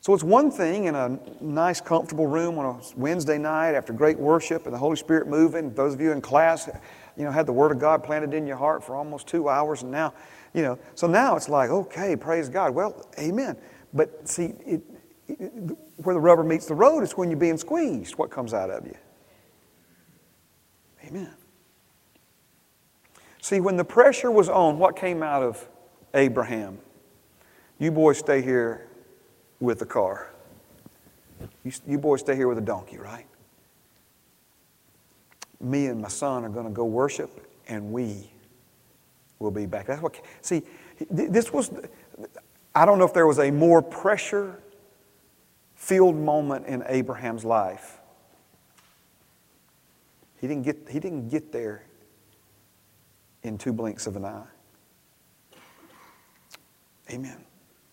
So 0.00 0.12
it's 0.12 0.24
one 0.24 0.50
thing 0.50 0.84
in 0.84 0.94
a 0.94 1.18
nice, 1.40 1.80
comfortable 1.80 2.26
room 2.26 2.58
on 2.58 2.66
a 2.66 2.80
Wednesday 2.98 3.38
night 3.38 3.74
after 3.74 3.92
great 3.94 4.18
worship 4.18 4.66
and 4.66 4.74
the 4.74 4.78
Holy 4.78 4.96
Spirit 4.96 5.28
moving. 5.28 5.72
Those 5.72 5.94
of 5.94 6.00
you 6.00 6.12
in 6.12 6.20
class, 6.20 6.68
you 7.16 7.24
know, 7.24 7.30
had 7.30 7.46
the 7.46 7.52
Word 7.52 7.72
of 7.72 7.78
God 7.78 8.02
planted 8.02 8.34
in 8.34 8.46
your 8.46 8.56
heart 8.56 8.82
for 8.82 8.96
almost 8.96 9.26
two 9.26 9.48
hours, 9.48 9.82
and 9.82 9.90
now, 9.90 10.14
you 10.52 10.62
know, 10.62 10.78
so 10.94 11.06
now 11.06 11.36
it's 11.36 11.48
like, 11.48 11.70
okay, 11.70 12.16
praise 12.16 12.48
God. 12.48 12.74
Well, 12.74 13.08
amen. 13.18 13.56
But 13.92 14.28
see, 14.28 14.54
it, 14.66 14.82
it, 15.28 15.52
where 15.96 16.14
the 16.14 16.20
rubber 16.20 16.42
meets 16.42 16.66
the 16.66 16.74
road 16.74 17.02
is 17.02 17.12
when 17.12 17.30
you're 17.30 17.38
being 17.38 17.56
squeezed. 17.56 18.16
What 18.16 18.30
comes 18.30 18.52
out 18.52 18.70
of 18.70 18.84
you? 18.84 18.96
Amen. 21.06 21.34
See, 23.40 23.60
when 23.60 23.76
the 23.76 23.84
pressure 23.84 24.30
was 24.30 24.48
on, 24.48 24.78
what 24.78 24.96
came 24.96 25.22
out 25.22 25.42
of 25.42 25.68
Abraham? 26.14 26.78
You 27.78 27.90
boys 27.90 28.18
stay 28.18 28.40
here 28.40 28.88
with 29.60 29.78
the 29.78 29.86
car. 29.86 30.30
You, 31.62 31.72
you 31.86 31.98
boys 31.98 32.20
stay 32.20 32.36
here 32.36 32.48
with 32.48 32.58
a 32.58 32.62
donkey, 32.62 32.96
right? 32.96 33.26
Me 35.64 35.86
and 35.86 36.00
my 36.00 36.08
son 36.08 36.44
are 36.44 36.48
going 36.48 36.66
to 36.66 36.72
go 36.72 36.84
worship, 36.84 37.46
and 37.68 37.92
we 37.92 38.30
will 39.38 39.50
be 39.50 39.66
back. 39.66 39.86
That's 39.86 40.02
what. 40.02 40.20
See, 40.42 40.62
this 41.10 41.52
was. 41.52 41.70
I 42.74 42.84
don't 42.84 42.98
know 42.98 43.04
if 43.04 43.14
there 43.14 43.26
was 43.26 43.38
a 43.38 43.50
more 43.50 43.82
pressure 43.82 44.60
filled 45.74 46.16
moment 46.16 46.66
in 46.66 46.82
Abraham's 46.86 47.44
life. 47.44 48.00
He 50.40 50.48
didn't 50.48 50.64
get, 50.64 50.88
he 50.90 51.00
didn't 51.00 51.28
get 51.28 51.52
there 51.52 51.84
in 53.42 53.58
two 53.58 53.72
blinks 53.72 54.06
of 54.06 54.16
an 54.16 54.24
eye. 54.24 54.46
Amen. 57.10 57.44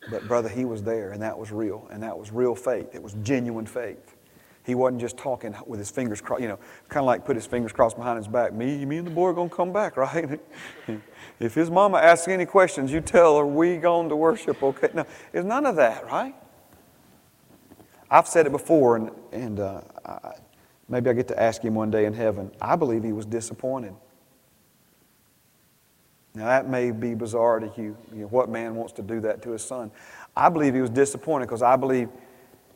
But, 0.09 0.27
brother, 0.27 0.49
he 0.49 0.65
was 0.65 0.81
there, 0.83 1.11
and 1.11 1.21
that 1.21 1.37
was 1.37 1.51
real, 1.51 1.87
and 1.91 2.01
that 2.01 2.17
was 2.17 2.31
real 2.31 2.55
faith. 2.55 2.95
It 2.95 3.03
was 3.03 3.13
genuine 3.21 3.65
faith. 3.65 4.15
He 4.63 4.75
wasn't 4.75 5.01
just 5.01 5.17
talking 5.17 5.55
with 5.65 5.79
his 5.79 5.89
fingers 5.89 6.21
crossed, 6.21 6.41
you 6.41 6.47
know, 6.47 6.59
kind 6.87 7.03
of 7.03 7.07
like 7.07 7.25
put 7.25 7.35
his 7.35 7.47
fingers 7.47 7.71
crossed 7.71 7.97
behind 7.97 8.17
his 8.17 8.27
back. 8.27 8.53
Me, 8.53 8.85
me 8.85 8.97
and 8.97 9.07
the 9.07 9.11
boy 9.11 9.27
are 9.27 9.33
going 9.33 9.49
to 9.49 9.55
come 9.55 9.73
back, 9.73 9.97
right? 9.97 10.39
if 11.39 11.55
his 11.55 11.71
mama 11.71 11.97
asks 11.97 12.27
any 12.27 12.45
questions, 12.45 12.91
you 12.91 13.01
tell 13.01 13.37
her, 13.39 13.45
we 13.45 13.77
going 13.77 14.09
to 14.09 14.15
worship, 14.15 14.61
okay? 14.61 14.89
No, 14.93 15.05
there's 15.31 15.45
none 15.45 15.65
of 15.65 15.77
that, 15.77 16.05
right? 16.05 16.35
I've 18.09 18.27
said 18.27 18.45
it 18.45 18.51
before, 18.51 18.97
and, 18.97 19.11
and 19.31 19.59
uh, 19.59 19.81
I, 20.05 20.33
maybe 20.87 21.09
I 21.09 21.13
get 21.13 21.27
to 21.29 21.41
ask 21.41 21.63
him 21.63 21.73
one 21.73 21.89
day 21.89 22.05
in 22.05 22.13
heaven. 22.13 22.51
I 22.61 22.75
believe 22.75 23.03
he 23.03 23.13
was 23.13 23.25
disappointed. 23.25 23.95
Now, 26.35 26.45
that 26.45 26.69
may 26.69 26.91
be 26.91 27.15
bizarre 27.15 27.59
to 27.59 27.71
you. 27.75 27.97
you 28.13 28.21
know, 28.21 28.27
what 28.27 28.49
man 28.49 28.75
wants 28.75 28.93
to 28.93 29.01
do 29.01 29.19
that 29.21 29.41
to 29.43 29.51
his 29.51 29.63
son? 29.63 29.91
I 30.35 30.49
believe 30.49 30.73
he 30.75 30.81
was 30.81 30.89
disappointed 30.89 31.47
because 31.47 31.61
I 31.61 31.75
believe 31.75 32.09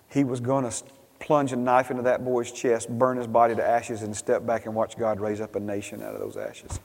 he 0.10 0.24
was 0.24 0.40
going 0.40 0.70
to 0.70 0.84
plunge 1.26 1.52
a 1.52 1.56
knife 1.56 1.90
into 1.90 2.04
that 2.04 2.24
boy's 2.24 2.52
chest, 2.52 2.88
burn 2.88 3.18
his 3.18 3.26
body 3.26 3.56
to 3.56 3.68
ashes, 3.68 4.04
and 4.04 4.16
step 4.16 4.46
back 4.46 4.68
and 4.68 4.76
watch 4.76 4.96
God 4.96 5.20
raise 5.20 5.42
up 5.42 5.56
a 5.56 5.60
nation 5.60 6.04
out 6.04 6.14
of 6.14 6.22
those 6.22 6.38
ashes. 6.38 6.80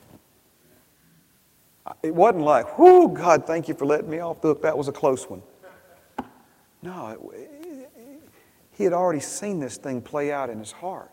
It 2.03 2.15
wasn't 2.15 2.45
like, 2.45 2.79
whoo, 2.79 3.09
God, 3.09 3.47
thank 3.47 3.69
you 3.69 3.75
for 3.75 3.85
letting 3.85 4.09
me 4.09 4.19
off 4.21 4.41
the 4.41 4.49
hook. 4.49 4.63
That 4.63 4.79
was 4.79 4.89
a 4.89 4.93
close 4.93 5.29
one. 5.29 5.43
No, 6.83 7.31
it, 7.35 7.91
he 8.73 8.85
had 8.85 8.95
already 8.95 9.21
seen 9.21 9.61
this 9.61 9.77
thing 9.77 10.01
play 10.01 10.33
out 10.33 10.49
in 10.49 10.59
his 10.59 10.73
heart 10.73 11.11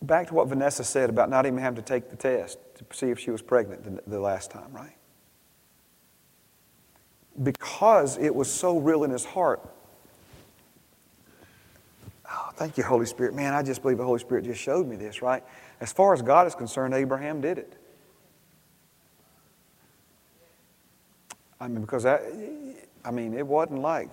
back 0.00 0.28
to 0.28 0.34
what 0.34 0.48
Vanessa 0.48 0.82
said 0.82 1.10
about 1.10 1.30
not 1.30 1.46
even 1.46 1.58
having 1.58 1.76
to 1.76 1.82
take 1.82 2.10
the 2.10 2.16
test 2.16 2.58
to 2.76 2.84
see 2.90 3.10
if 3.10 3.18
she 3.18 3.30
was 3.30 3.42
pregnant 3.42 3.84
the, 3.84 4.10
the 4.10 4.18
last 4.18 4.50
time, 4.50 4.72
right? 4.72 4.96
Because 7.42 8.16
it 8.18 8.34
was 8.34 8.50
so 8.50 8.78
real 8.78 9.04
in 9.04 9.10
his 9.10 9.24
heart. 9.24 9.60
Oh, 12.32 12.50
thank 12.54 12.78
you, 12.78 12.84
Holy 12.84 13.04
Spirit. 13.04 13.34
Man, 13.34 13.52
I 13.52 13.62
just 13.62 13.82
believe 13.82 13.98
the 13.98 14.04
Holy 14.04 14.18
Spirit 14.18 14.44
just 14.44 14.60
showed 14.60 14.86
me 14.86 14.96
this, 14.96 15.20
right? 15.20 15.44
As 15.80 15.92
far 15.92 16.14
as 16.14 16.22
God 16.22 16.46
is 16.46 16.54
concerned, 16.54 16.94
Abraham 16.94 17.40
did 17.42 17.58
it. 17.58 17.74
I 21.60 21.68
mean, 21.68 21.82
because 21.82 22.04
that, 22.04 22.22
I 23.04 23.10
mean, 23.10 23.34
it 23.34 23.46
wasn't 23.46 23.80
like, 23.80 24.10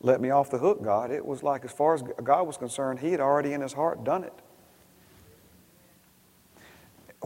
let 0.00 0.20
me 0.20 0.30
off 0.30 0.50
the 0.50 0.58
hook, 0.58 0.84
God. 0.84 1.10
It 1.10 1.24
was 1.24 1.42
like, 1.42 1.64
as 1.64 1.72
far 1.72 1.94
as 1.94 2.02
God 2.02 2.46
was 2.46 2.58
concerned, 2.58 2.98
He 3.00 3.10
had 3.10 3.20
already 3.20 3.54
in 3.54 3.62
His 3.62 3.72
heart 3.72 4.04
done 4.04 4.22
it 4.22 4.34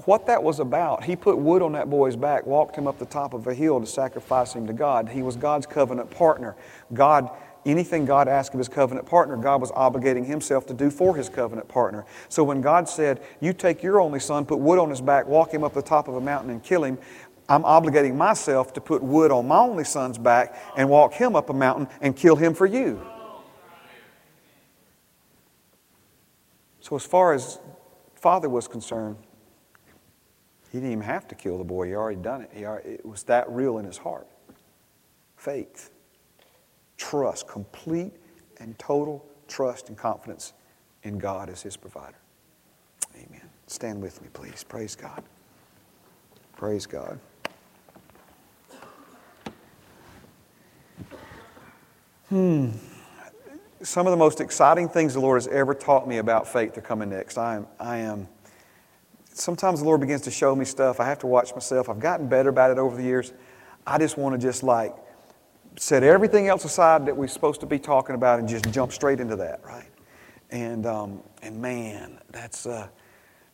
what 0.07 0.27
that 0.27 0.43
was 0.43 0.61
about, 0.61 1.05
he 1.05 1.17
put 1.17 1.39
wood 1.39 1.63
on 1.63 1.73
that 1.73 1.91
boy's 1.91 2.17
back, 2.17 2.47
walked 2.47 2.77
him 2.77 2.87
up 2.87 2.99
the 2.99 3.07
top 3.07 3.35
of 3.35 3.47
a 3.47 3.55
hill 3.55 3.81
to 3.81 3.87
sacrifice 3.87 4.53
him 4.53 4.67
to 4.67 4.73
God. 4.73 5.09
He 5.09 5.23
was 5.23 5.37
God's 5.37 5.67
covenant 5.67 6.11
partner. 6.11 6.57
God, 6.93 7.31
anything 7.69 8.05
God 8.05 8.29
asked 8.29 8.55
of 8.55 8.59
his 8.59 8.69
covenant 8.69 9.07
partner, 9.07 9.37
God 9.37 9.61
was 9.61 9.71
obligating 9.73 10.27
himself 10.27 10.67
to 10.67 10.75
do 10.75 10.91
for 10.91 11.15
his 11.15 11.29
covenant 11.29 11.69
partner. 11.69 12.05
So 12.29 12.43
when 12.43 12.61
God 12.61 12.89
said, 12.89 13.23
You 13.41 13.53
take 13.53 13.83
your 13.83 14.01
only 14.01 14.21
son, 14.21 14.47
put 14.47 14.59
wood 14.59 14.79
on 14.79 14.91
his 14.91 15.01
back, 15.01 15.27
walk 15.27 15.53
him 15.53 15.65
up 15.65 15.75
the 15.75 15.83
top 15.83 16.09
of 16.09 16.15
a 16.15 16.21
mountain 16.21 16.51
and 16.51 16.63
kill 16.63 16.85
him, 16.85 16.99
I'm 17.49 17.63
obligating 17.63 18.15
myself 18.15 18.75
to 18.75 18.81
put 18.81 19.03
wood 19.03 19.31
on 19.31 19.49
my 19.49 19.59
only 19.59 19.85
son's 19.85 20.19
back 20.19 20.55
and 20.77 20.89
walk 20.91 21.15
him 21.15 21.35
up 21.35 21.49
a 21.49 21.55
mountain 21.55 21.89
and 22.01 22.15
kill 22.15 22.37
him 22.37 22.55
for 22.55 22.67
you. 22.67 23.01
So, 26.81 26.97
as 26.97 27.05
far 27.05 27.33
as 27.33 27.59
Father 28.15 28.49
was 28.49 28.69
concerned, 28.69 29.17
he 30.71 30.79
didn't 30.79 30.93
even 30.93 31.05
have 31.05 31.27
to 31.29 31.35
kill 31.35 31.59
the 31.59 31.65
boy. 31.65 31.87
He 31.87 31.95
already 31.95 32.21
done 32.21 32.43
it. 32.43 32.51
He 32.53 32.65
already, 32.65 32.91
it 32.91 33.07
was 33.07 33.23
that 33.25 33.49
real 33.51 33.79
in 33.79 33.87
his 33.87 33.99
heart. 33.99 34.27
Faith, 35.37 35.91
trust, 36.99 37.49
complete 37.49 38.13
and 38.61 38.79
total 38.79 39.25
trust 39.47 39.89
and 39.89 39.97
confidence 39.97 40.53
in 41.05 41.17
God 41.17 41.49
as 41.49 41.63
his 41.63 41.77
provider. 41.77 42.19
Amen. 43.15 43.49
Stand 43.67 44.03
with 44.03 44.21
me, 44.21 44.29
please. 44.33 44.65
Praise 44.65 44.95
God. 44.95 45.25
Praise 46.57 46.87
God. 46.87 47.19
Hmm. 52.29 52.71
Some 53.81 54.07
of 54.07 54.11
the 54.11 54.17
most 54.17 54.41
exciting 54.41 54.89
things 54.89 55.15
the 55.15 55.21
Lord 55.21 55.37
has 55.37 55.47
ever 55.47 55.73
taught 55.73 56.07
me 56.07 56.19
about 56.19 56.47
faith 56.47 56.77
are 56.77 56.83
coming 56.83 57.09
next. 57.11 57.39
I 57.39 57.57
am, 57.57 57.67
I 57.79 57.99
am 57.99 58.29
sometimes 59.33 59.81
the 59.81 59.87
Lord 59.87 60.01
begins 60.01 60.23
to 60.23 60.31
show 60.31 60.55
me 60.55 60.65
stuff. 60.65 61.01
I 61.01 61.07
have 61.07 61.21
to 61.21 61.27
watch 61.27 61.55
myself. 61.55 61.89
I've 61.89 62.01
gotten 62.01 62.29
better 62.29 62.49
about 62.49 62.71
it 62.71 62.79
over 62.79 62.97
the 62.97 63.03
years. 63.03 63.33
I 63.87 63.99
just 63.99 64.19
want 64.19 64.39
to 64.39 64.47
just 64.47 64.63
like 64.63 64.95
set 65.79 66.03
everything 66.03 66.49
else 66.49 66.65
aside 66.65 67.07
that 67.07 67.17
we're 67.17 67.29
supposed 67.29 67.61
to 67.61 67.67
be 67.67 67.79
talking 67.79 68.15
about 68.15 68.39
and 68.39 68.49
just 68.49 68.71
jump 68.71 68.93
straight 68.93 69.21
into 69.21 69.37
that, 69.37 69.61
right? 69.65 69.89
And, 70.51 70.87
um, 70.87 71.23
and 71.43 71.61
man, 71.61 72.19
that's, 72.31 72.67
uh, 72.67 72.89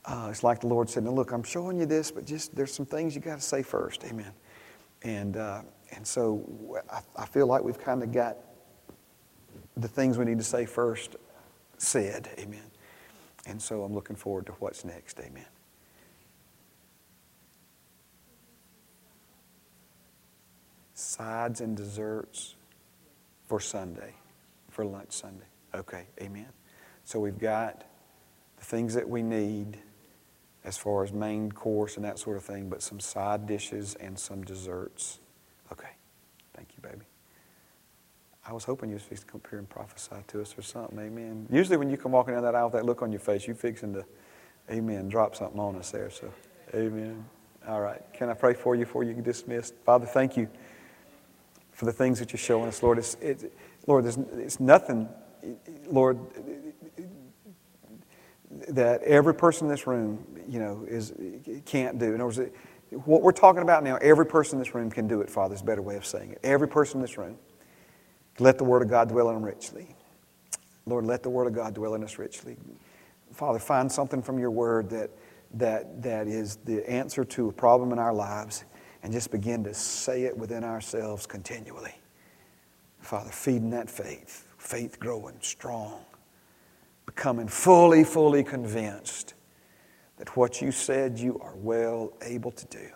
uh, 0.05 0.29
it's 0.31 0.43
like 0.43 0.61
the 0.61 0.67
Lord 0.67 0.89
said, 0.89 1.05
now 1.05 1.11
look, 1.11 1.33
I'm 1.33 1.43
showing 1.43 1.79
you 1.79 1.87
this, 1.87 2.11
but 2.11 2.25
just 2.25 2.55
there's 2.55 2.73
some 2.73 2.87
things 2.87 3.15
you 3.15 3.21
got 3.21 3.37
to 3.37 3.45
say 3.45 3.63
first. 3.63 4.05
Amen. 4.05 4.33
And, 5.03 5.37
uh, 5.37 5.63
and 5.95 6.07
so 6.07 6.81
I, 6.91 7.01
I 7.17 7.27
feel 7.27 7.47
like 7.47 7.63
we've 7.63 7.79
kind 7.79 8.03
of 8.03 8.13
got 8.13 8.37
the 9.77 9.89
things 9.89 10.19
we 10.19 10.25
need 10.25 10.39
to 10.39 10.45
say 10.45 10.67
first 10.67 11.17
said. 11.79 12.29
Amen. 12.39 12.63
And 13.47 13.61
so 13.61 13.83
I'm 13.83 13.93
looking 13.93 14.17
forward 14.17 14.47
to 14.47 14.53
what's 14.53 14.85
next. 14.85 15.21
Amen. 15.21 15.45
Sides 20.95 21.61
and 21.61 21.77
desserts 21.77 22.55
for 23.47 23.61
Sunday, 23.61 24.15
for 24.71 24.85
lunch 24.85 25.13
Sunday. 25.13 25.47
Okay, 25.75 26.07
amen. 26.23 26.49
So 27.05 27.21
we've 27.21 27.39
got 27.39 27.85
the 28.57 28.65
things 28.65 28.95
that 28.95 29.09
we 29.09 29.23
need 29.23 29.79
as 30.65 30.79
far 30.79 31.05
as 31.05 31.13
main 31.13 31.53
course 31.53 31.97
and 31.97 32.05
that 32.05 32.19
sort 32.19 32.37
of 32.37 32.45
thing, 32.45 32.69
but 32.69 32.83
some 32.83 32.99
side 32.99 33.47
dishes 33.47 33.97
and 33.97 34.19
some 34.19 34.43
desserts. 34.43 35.19
Okay, 35.71 35.91
thank 36.55 36.69
you, 36.77 36.89
baby. 36.89 37.05
I 38.47 38.53
was 38.53 38.65
hoping 38.65 38.91
you 38.91 38.95
was 38.95 39.03
fixing 39.03 39.27
to 39.27 39.33
come 39.33 39.41
up 39.45 39.51
here 39.51 39.59
and 39.59 39.69
prophesy 39.69 40.17
to 40.29 40.41
us 40.43 40.55
or 40.57 40.63
something, 40.63 40.99
amen. 40.99 41.47
Usually 41.51 41.77
when 41.77 41.91
you 41.91 41.97
come 41.97 42.13
walking 42.13 42.35
down 42.35 42.43
that 42.45 42.55
aisle 42.55 42.67
with 42.67 42.75
that 42.75 42.85
look 42.85 43.03
on 43.03 43.11
your 43.11 43.21
face, 43.21 43.47
you 43.47 43.55
fixing 43.55 43.93
to, 43.95 44.05
amen, 44.71 45.09
drop 45.09 45.35
something 45.35 45.59
on 45.59 45.77
us 45.77 45.91
there, 45.91 46.11
so 46.11 46.33
amen. 46.75 47.25
All 47.67 47.81
right, 47.81 48.03
can 48.13 48.29
I 48.29 48.35
pray 48.35 48.55
for 48.55 48.75
you 48.75 48.85
before 48.85 49.03
you 49.03 49.15
dismissed? 49.15 49.75
Father, 49.85 50.07
thank 50.07 50.37
you 50.37 50.49
for 51.75 51.85
the 51.85 51.93
things 51.93 52.19
that 52.21 52.33
you're 52.33 52.39
showing 52.39 52.69
us, 52.69 52.83
Lord. 52.83 52.99
It's, 52.99 53.15
it, 53.21 53.53
Lord, 53.87 54.05
there's 54.05 54.17
it's 54.17 54.61
nothing, 54.61 55.09
Lord, 55.87 56.19
that 58.69 59.03
every 59.03 59.35
person 59.35 59.67
in 59.67 59.71
this 59.71 59.87
room, 59.87 60.25
you 60.49 60.61
know, 60.61 60.87
is 60.89 61.13
can't 61.67 61.99
do. 61.99 62.15
In 62.15 62.15
other 62.15 62.25
words, 62.25 62.41
what 63.05 63.23
we're 63.23 63.33
talking 63.33 63.63
about 63.63 63.83
now, 63.83 63.97
every 63.97 64.27
person 64.27 64.57
in 64.57 64.61
this 64.61 64.75
room 64.75 64.91
can 64.91 65.09
do 65.09 65.21
it, 65.21 65.29
Father, 65.29 65.55
is 65.55 65.61
a 65.61 65.65
better 65.65 65.83
way 65.83 65.97
of 65.97 66.07
saying 66.07 66.31
it. 66.31 66.41
Every 66.43 66.69
person 66.69 66.99
in 66.99 67.03
this 67.03 67.19
room. 67.19 67.37
Let 68.39 68.59
the 68.59 68.65
Word 68.65 68.83
of 68.83 68.89
God 68.89 69.09
dwell 69.09 69.29
in 69.29 69.35
them 69.35 69.45
richly. 69.45 69.95
Lord, 70.87 71.07
let 71.07 71.23
the 71.23 71.31
Word 71.31 71.47
of 71.47 71.55
God 71.55 71.75
dwell 71.75 71.95
in 71.95 72.03
us 72.03 72.19
richly. 72.19 72.57
Father, 73.33 73.59
find 73.59 73.91
something 73.91 74.23
from 74.23 74.39
your 74.39 74.51
Word 74.51 74.91
that, 74.91 75.11
that, 75.55 76.03
that 76.03 76.27
is 76.27 76.57
the 76.65 76.89
answer 76.89 77.25
to 77.25 77.49
a 77.49 77.53
problem 77.53 77.93
in 77.93 77.99
our 77.99 78.13
lives 78.13 78.65
and 79.05 79.13
just 79.13 79.31
begin 79.31 79.63
to 79.63 79.75
say 79.75 80.23
it 80.23 80.37
within 80.37 80.65
ourselves 80.65 81.27
continually. 81.27 81.95
Father, 83.01 83.31
feeding 83.31 83.69
that 83.71 83.91
faith, 83.91 84.49
faith 84.57 84.99
growing 84.99 85.37
strong, 85.43 86.01
becoming 87.05 87.47
fully, 87.47 88.03
fully 88.03 88.43
convinced 88.43 89.35
that 90.17 90.35
what 90.39 90.63
you 90.63 90.73
said 90.73 91.19
you 91.19 91.39
are 91.41 91.55
well 91.55 92.15
able 92.23 92.51
to 92.51 92.65
do. 92.67 92.89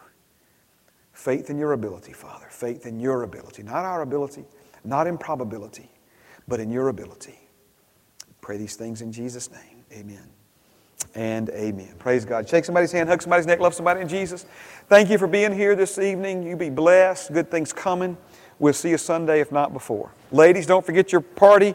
Faith 1.12 1.50
in 1.50 1.58
your 1.58 1.74
ability, 1.74 2.14
Father. 2.14 2.46
Faith 2.48 2.86
in 2.86 2.98
your 2.98 3.24
ability. 3.24 3.62
Not 3.62 3.84
our 3.84 4.00
ability, 4.00 4.46
not 4.84 5.06
in 5.06 5.18
probability, 5.18 5.90
but 6.46 6.58
in 6.58 6.70
your 6.70 6.88
ability. 6.88 7.38
Pray 8.40 8.56
these 8.56 8.76
things 8.76 9.02
in 9.02 9.12
Jesus' 9.12 9.50
name. 9.50 9.84
Amen 9.92 10.37
and 11.14 11.50
amen. 11.50 11.94
Praise 11.98 12.24
God. 12.24 12.48
Shake 12.48 12.64
somebody's 12.64 12.92
hand, 12.92 13.08
hug 13.08 13.22
somebody's 13.22 13.46
neck, 13.46 13.60
love 13.60 13.74
somebody 13.74 14.00
in 14.00 14.08
Jesus. 14.08 14.46
Thank 14.88 15.10
you 15.10 15.18
for 15.18 15.26
being 15.26 15.52
here 15.52 15.74
this 15.74 15.98
evening. 15.98 16.42
You 16.42 16.56
be 16.56 16.70
blessed. 16.70 17.32
Good 17.32 17.50
things 17.50 17.72
coming. 17.72 18.16
We'll 18.58 18.72
see 18.72 18.90
you 18.90 18.98
Sunday, 18.98 19.40
if 19.40 19.52
not 19.52 19.72
before. 19.72 20.10
Ladies, 20.32 20.66
don't 20.66 20.84
forget 20.84 21.12
your 21.12 21.20
party 21.20 21.74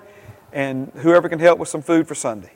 and 0.51 0.91
whoever 0.95 1.29
can 1.29 1.39
help 1.39 1.59
with 1.59 1.69
some 1.69 1.81
food 1.81 2.07
for 2.07 2.15
Sunday. 2.15 2.51